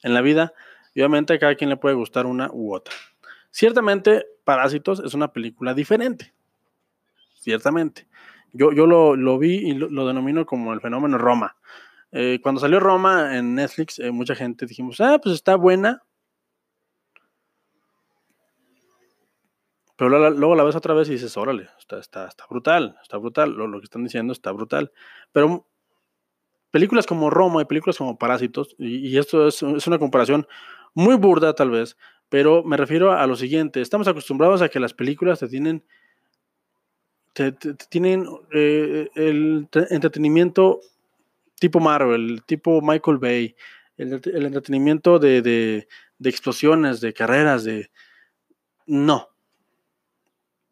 en 0.05 0.15
la 0.15 0.21
vida 0.21 0.53
y 0.95 1.01
obviamente 1.01 1.35
a 1.35 1.39
cada 1.39 1.55
quien 1.55 1.71
le 1.71 1.77
puede 1.77 1.95
gustar 1.95 2.27
una 2.27 2.51
u 2.53 2.75
otra. 2.75 2.95
Ciertamente, 3.51 4.27
Parásitos 4.45 5.01
es 5.01 5.15
una 5.15 5.33
película 5.33 5.75
diferente. 5.75 6.33
Ciertamente. 7.35 8.07
Yo, 8.53 8.73
yo 8.73 8.87
lo, 8.87 9.17
lo 9.17 9.39
vi 9.39 9.55
y 9.55 9.75
lo, 9.75 9.89
lo 9.89 10.07
denomino 10.07 10.47
como 10.47 10.73
el 10.73 10.81
fenómeno 10.81 11.19
Roma 11.19 11.57
eh, 12.15 12.41
cuando 12.43 12.61
salió 12.61 12.79
Roma 12.79 13.39
en 13.39 13.55
Netflix, 13.55 13.99
eh, 13.99 14.11
mucha 14.11 14.35
gente 14.35 14.67
dijimos, 14.67 15.01
ah, 15.01 15.19
pues 15.21 15.35
está 15.35 15.57
buena. 15.57 16.03
Pero 19.97 20.31
luego 20.31 20.55
la 20.55 20.65
ves 20.65 20.77
otra 20.77 20.95
vez 20.95 21.09
y 21.09 21.13
dices, 21.13 21.37
órale, 21.37 21.69
está, 21.79 21.99
está, 21.99 22.27
está 22.27 22.45
brutal, 22.49 22.97
está 23.03 23.17
brutal, 23.17 23.53
lo, 23.53 23.79
que 23.79 23.85
están 23.85 24.05
diciendo 24.05 24.33
está 24.33 24.53
brutal. 24.53 24.93
Pero 25.33 25.67
películas 26.71 27.07
como 27.07 27.31
Roma 27.31 27.63
y 27.63 27.67
películas 27.67 27.97
como 27.97 28.19
Parásitos, 28.19 28.75
y, 28.79 29.17
esto 29.17 29.47
es, 29.47 29.63
una 29.63 29.99
comparación 29.99 30.47
muy 30.95 31.17
burda 31.17 31.55
tal 31.55 31.71
vez, 31.71 31.97
pero 32.29 32.63
me 32.65 32.77
refiero 32.77 33.13
a 33.13 33.27
lo 33.27 33.37
siguiente, 33.37 33.81
estamos 33.81 34.09
acostumbrados 34.09 34.63
a 34.63 34.69
que 34.69 34.81
las 34.81 34.95
películas 34.95 35.41
te 35.41 35.49
tienen, 35.49 35.85
te, 37.33 37.53
tienen 37.53 38.27
eh, 38.53 39.09
el 39.15 39.69
entretenimiento 39.91 40.81
tipo 41.63 41.79
Marvel, 41.79 42.43
tipo 42.45 42.81
Michael 42.83 43.19
Bay, 43.19 43.55
el, 43.97 44.13
entretenimiento 44.13 45.21
de, 45.21 45.87
explosiones, 46.25 47.01
de 47.01 47.13
carreras, 47.13 47.63
de... 47.63 47.91
No. 48.87 49.29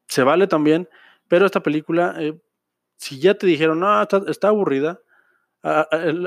Se 0.09 0.25
vale 0.25 0.49
también, 0.49 0.89
pero 1.29 1.47
esta 1.47 1.63
película, 1.63 2.17
eh, 2.19 2.37
si 2.97 3.21
ya 3.21 3.35
te 3.35 3.47
dijeron, 3.47 3.79
no, 3.79 4.03
está, 4.03 4.49
aburrida, 4.49 5.01
a, 5.63 5.87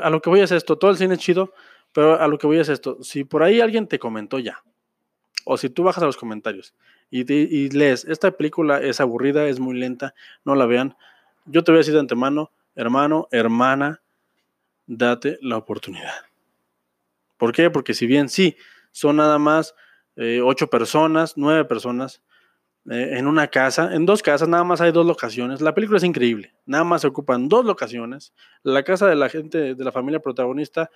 lo 0.09 0.21
que 0.21 0.29
voy 0.29 0.39
es 0.39 0.51
esto, 0.51 0.77
todo 0.77 0.91
el 0.91 0.97
cine 0.97 1.15
es 1.15 1.19
chido, 1.19 1.53
pero 1.93 2.19
a 2.19 2.27
lo 2.27 2.37
que 2.37 2.47
voy 2.47 2.59
es 2.59 2.69
esto, 2.69 3.01
si 3.01 3.23
por 3.23 3.43
ahí 3.43 3.61
alguien 3.61 3.87
te 3.87 3.99
comentó 3.99 4.39
ya, 4.39 4.63
o 5.45 5.57
si 5.57 5.69
tú 5.69 5.83
bajas 5.83 6.03
a 6.03 6.07
los 6.07 6.17
comentarios 6.17 6.73
y, 7.09 7.31
y 7.31 7.69
lees, 7.69 8.05
esta 8.05 8.31
película 8.31 8.81
es 8.81 8.99
aburrida, 8.99 9.47
es 9.47 9.59
muy 9.59 9.77
lenta, 9.77 10.13
no 10.43 10.55
la 10.55 10.65
vean, 10.65 10.95
yo 11.45 11.63
te 11.63 11.71
voy 11.71 11.77
a 11.77 11.79
decir 11.79 11.93
de 11.93 11.99
antemano, 11.99 12.51
hermano, 12.75 13.27
hermana, 13.31 14.01
date 14.87 15.37
la 15.41 15.57
oportunidad. 15.57 16.13
¿Por 17.37 17.51
qué? 17.51 17.69
Porque 17.69 17.93
si 17.93 18.07
bien 18.07 18.29
sí, 18.29 18.55
son 18.91 19.17
nada 19.17 19.37
más 19.37 19.75
eh, 20.15 20.41
ocho 20.41 20.69
personas, 20.69 21.33
nueve 21.35 21.65
personas 21.65 22.21
eh, 22.89 23.15
en 23.17 23.27
una 23.27 23.47
casa, 23.47 23.93
en 23.93 24.05
dos 24.05 24.21
casas, 24.21 24.47
nada 24.47 24.63
más 24.63 24.81
hay 24.81 24.91
dos 24.91 25.05
locaciones. 25.05 25.61
La 25.61 25.73
película 25.73 25.97
es 25.97 26.03
increíble, 26.03 26.53
nada 26.65 26.83
más 26.83 27.01
se 27.01 27.07
ocupan 27.07 27.49
dos 27.49 27.65
locaciones, 27.65 28.33
la 28.61 28.83
casa 28.83 29.07
de 29.07 29.15
la 29.15 29.29
gente 29.29 29.75
de 29.75 29.83
la 29.83 29.91
familia 29.91 30.21
protagonista 30.21 30.89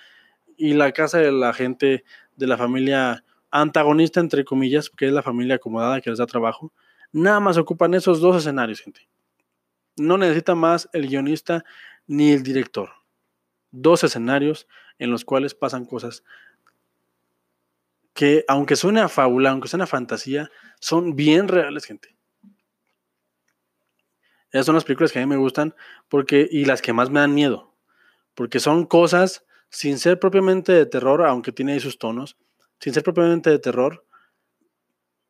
y 0.57 0.73
la 0.73 0.91
casa 0.91 1.19
de 1.19 1.31
la 1.31 1.53
gente 1.53 2.03
de 2.35 2.47
la 2.47 2.57
familia 2.57 3.23
antagonista, 3.51 4.19
entre 4.19 4.43
comillas, 4.43 4.89
que 4.89 5.07
es 5.07 5.13
la 5.13 5.23
familia 5.23 5.55
acomodada 5.55 6.01
que 6.01 6.09
les 6.09 6.19
da 6.19 6.25
trabajo. 6.25 6.73
Nada 7.11 7.39
más 7.39 7.57
ocupan 7.57 7.93
esos 7.93 8.19
dos 8.19 8.35
escenarios, 8.35 8.81
gente. 8.81 9.07
No 9.95 10.17
necesita 10.17 10.55
más 10.55 10.89
el 10.93 11.07
guionista 11.07 11.63
ni 12.07 12.31
el 12.31 12.43
director 12.43 12.89
dos 13.71 14.03
escenarios 14.03 14.67
en 14.99 15.11
los 15.11 15.25
cuales 15.25 15.53
pasan 15.53 15.85
cosas 15.85 16.23
que, 18.13 18.43
aunque 18.47 18.75
suene 18.75 19.01
a 19.01 19.09
fábula, 19.09 19.51
aunque 19.51 19.67
suene 19.67 19.83
a 19.83 19.87
fantasía, 19.87 20.49
son 20.79 21.15
bien 21.15 21.47
reales, 21.47 21.85
gente. 21.85 22.15
Esas 24.51 24.65
son 24.65 24.75
las 24.75 24.85
películas 24.85 25.11
que 25.11 25.19
a 25.19 25.21
mí 25.21 25.27
me 25.27 25.37
gustan 25.37 25.75
porque, 26.07 26.47
y 26.49 26.65
las 26.65 26.81
que 26.81 26.93
más 26.93 27.09
me 27.09 27.19
dan 27.19 27.35
miedo, 27.35 27.75
porque 28.33 28.59
son 28.59 28.85
cosas 28.85 29.45
sin 29.69 29.99
ser 29.99 30.19
propiamente 30.19 30.71
de 30.71 30.85
terror, 30.85 31.25
aunque 31.25 31.51
tiene 31.51 31.73
ahí 31.73 31.79
sus 31.79 31.97
tonos, 31.97 32.37
sin 32.79 32.93
ser 32.93 33.03
propiamente 33.03 33.49
de 33.49 33.59
terror, 33.59 34.05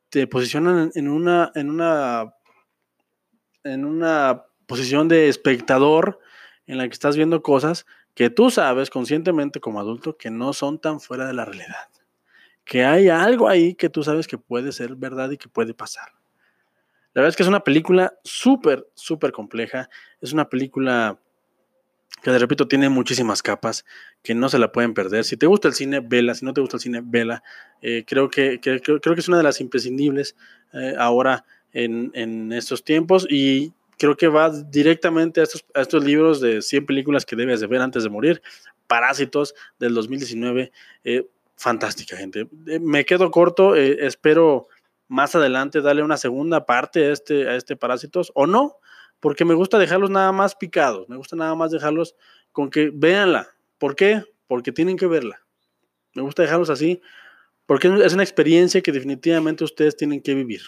te 0.09 0.27
posicionan 0.27 0.91
en 0.95 1.09
una, 1.09 1.51
en 1.55 1.69
una, 1.69 2.33
en 3.63 3.85
una 3.85 4.45
posición 4.65 5.07
de 5.07 5.27
espectador 5.27 6.19
en 6.65 6.77
la 6.77 6.87
que 6.87 6.93
estás 6.93 7.15
viendo 7.15 7.41
cosas 7.41 7.85
que 8.13 8.29
tú 8.29 8.49
sabes 8.49 8.89
conscientemente 8.89 9.59
como 9.59 9.79
adulto 9.79 10.17
que 10.17 10.31
no 10.31 10.53
son 10.53 10.79
tan 10.79 10.99
fuera 10.99 11.27
de 11.27 11.33
la 11.33 11.45
realidad. 11.45 11.89
Que 12.63 12.83
hay 12.83 13.09
algo 13.09 13.47
ahí 13.47 13.75
que 13.75 13.89
tú 13.89 14.03
sabes 14.03 14.27
que 14.27 14.37
puede 14.37 14.71
ser 14.71 14.95
verdad 14.95 15.31
y 15.31 15.37
que 15.37 15.47
puede 15.47 15.73
pasar. 15.73 16.09
La 17.13 17.21
verdad 17.21 17.29
es 17.29 17.37
que 17.37 17.43
es 17.43 17.49
una 17.49 17.63
película 17.63 18.13
súper, 18.23 18.87
súper 18.93 19.31
compleja. 19.31 19.89
Es 20.19 20.33
una 20.33 20.49
película 20.49 21.19
que, 22.21 22.31
de 22.31 22.39
repito, 22.39 22.67
tiene 22.67 22.89
muchísimas 22.89 23.41
capas 23.41 23.85
que 24.23 24.33
no 24.33 24.49
se 24.49 24.59
la 24.59 24.71
pueden 24.71 24.93
perder. 24.93 25.23
Si 25.23 25.37
te 25.37 25.45
gusta 25.45 25.67
el 25.67 25.73
cine, 25.73 25.99
vela. 25.99 26.33
Si 26.33 26.45
no 26.45 26.53
te 26.53 26.61
gusta 26.61 26.77
el 26.77 26.81
cine, 26.81 27.01
vela. 27.03 27.43
Eh, 27.81 28.03
creo, 28.07 28.29
que, 28.29 28.59
creo 28.59 28.79
que 28.81 29.19
es 29.19 29.27
una 29.27 29.37
de 29.37 29.43
las 29.43 29.61
imprescindibles 29.61 30.35
eh, 30.73 30.95
ahora 30.97 31.45
en, 31.73 32.11
en 32.13 32.51
estos 32.51 32.83
tiempos. 32.83 33.27
Y 33.29 33.73
creo 33.97 34.17
que 34.17 34.27
va 34.27 34.49
directamente 34.49 35.41
a 35.41 35.43
estos, 35.43 35.65
estos 35.73 36.03
libros 36.03 36.41
de 36.41 36.61
100 36.61 36.85
películas 36.85 37.25
que 37.25 37.35
debes 37.35 37.59
de 37.59 37.67
ver 37.67 37.81
antes 37.81 38.03
de 38.03 38.09
morir. 38.09 38.41
Parásitos 38.87 39.53
del 39.79 39.93
2019. 39.93 40.71
Eh, 41.03 41.27
fantástica, 41.55 42.17
gente. 42.17 42.47
Me 42.81 43.05
quedo 43.05 43.29
corto. 43.31 43.75
Espero 43.75 44.67
más 45.07 45.35
adelante 45.35 45.81
darle 45.81 46.03
una 46.03 46.17
segunda 46.17 46.65
parte 46.65 47.05
a 47.05 47.13
este, 47.13 47.47
a 47.47 47.55
este 47.55 47.75
Parásitos 47.75 48.31
o 48.35 48.47
no, 48.47 48.77
porque 49.19 49.45
me 49.45 49.53
gusta 49.53 49.77
dejarlos 49.77 50.09
nada 50.09 50.31
más 50.31 50.55
picados. 50.55 51.07
Me 51.09 51.17
gusta 51.17 51.35
nada 51.35 51.55
más 51.55 51.71
dejarlos 51.71 52.15
con 52.51 52.69
que 52.69 52.91
véanla. 52.93 53.47
¿Por 53.77 53.95
qué? 53.95 54.23
Porque 54.47 54.71
tienen 54.71 54.97
que 54.97 55.07
verla. 55.07 55.45
Me 56.13 56.21
gusta 56.21 56.43
dejarlos 56.43 56.69
así 56.69 57.01
porque 57.65 57.89
es 58.03 58.13
una 58.13 58.23
experiencia 58.23 58.81
que 58.81 58.91
definitivamente 58.91 59.63
ustedes 59.63 59.95
tienen 59.95 60.21
que 60.21 60.33
vivir. 60.33 60.61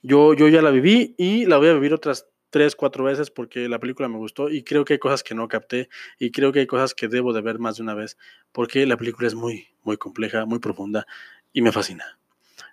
Yo, 0.00 0.34
yo 0.34 0.48
ya 0.48 0.62
la 0.62 0.70
viví 0.70 1.14
y 1.18 1.46
la 1.46 1.58
voy 1.58 1.68
a 1.68 1.74
vivir 1.74 1.92
otras 1.92 2.28
tres, 2.50 2.76
cuatro 2.76 3.04
veces 3.04 3.30
porque 3.30 3.68
la 3.68 3.80
película 3.80 4.08
me 4.08 4.18
gustó 4.18 4.48
y 4.48 4.62
creo 4.62 4.84
que 4.84 4.92
hay 4.92 4.98
cosas 4.98 5.24
que 5.24 5.34
no 5.34 5.48
capté 5.48 5.88
y 6.18 6.30
creo 6.30 6.52
que 6.52 6.60
hay 6.60 6.66
cosas 6.66 6.94
que 6.94 7.08
debo 7.08 7.32
de 7.32 7.40
ver 7.40 7.58
más 7.58 7.76
de 7.76 7.82
una 7.82 7.94
vez 7.94 8.16
porque 8.52 8.86
la 8.86 8.96
película 8.96 9.26
es 9.26 9.34
muy, 9.34 9.66
muy 9.82 9.96
compleja, 9.96 10.46
muy 10.46 10.60
profunda 10.60 11.06
y 11.52 11.62
me 11.62 11.72
fascina. 11.72 12.18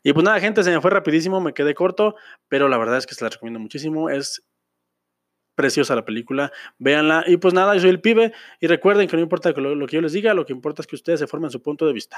Y 0.04 0.14
pues 0.14 0.24
nada, 0.24 0.40
gente, 0.40 0.64
se 0.64 0.72
me 0.72 0.82
fue 0.82 0.92
rapidísimo, 0.92 1.42
me 1.42 1.54
quedé 1.54 1.74
corto, 1.76 2.16
pero 2.48 2.68
la 2.68 2.78
verdad 2.78 2.98
es 2.98 3.06
que 3.06 3.16
se 3.16 3.24
la 3.24 3.30
recomiendo 3.30 3.60
muchísimo. 3.60 4.10
Es 4.10 4.44
preciosa 5.56 5.96
la 5.96 6.06
película, 6.06 6.52
véanla. 6.80 7.24
Y 7.28 7.38
pues 7.38 7.54
nada, 7.54 7.76
yo 7.76 7.82
soy 7.82 7.90
el 7.92 8.02
pibe 8.02 8.34
y 8.60 8.68
recuerden 8.68 9.08
que 9.08 9.16
no 9.16 9.22
importa 9.24 9.52
lo, 9.52 9.76
lo 9.76 9.88
que 9.88 9.98
yo 9.98 10.02
les 10.02 10.14
diga, 10.14 10.34
lo 10.34 10.46
que 10.46 10.54
importa 10.54 10.82
es 10.82 10.88
que 10.88 10.96
ustedes 10.96 11.20
se 11.20 11.28
formen 11.28 11.52
su 11.52 11.62
punto 11.62 11.86
de 11.86 11.94
vista. 11.94 12.18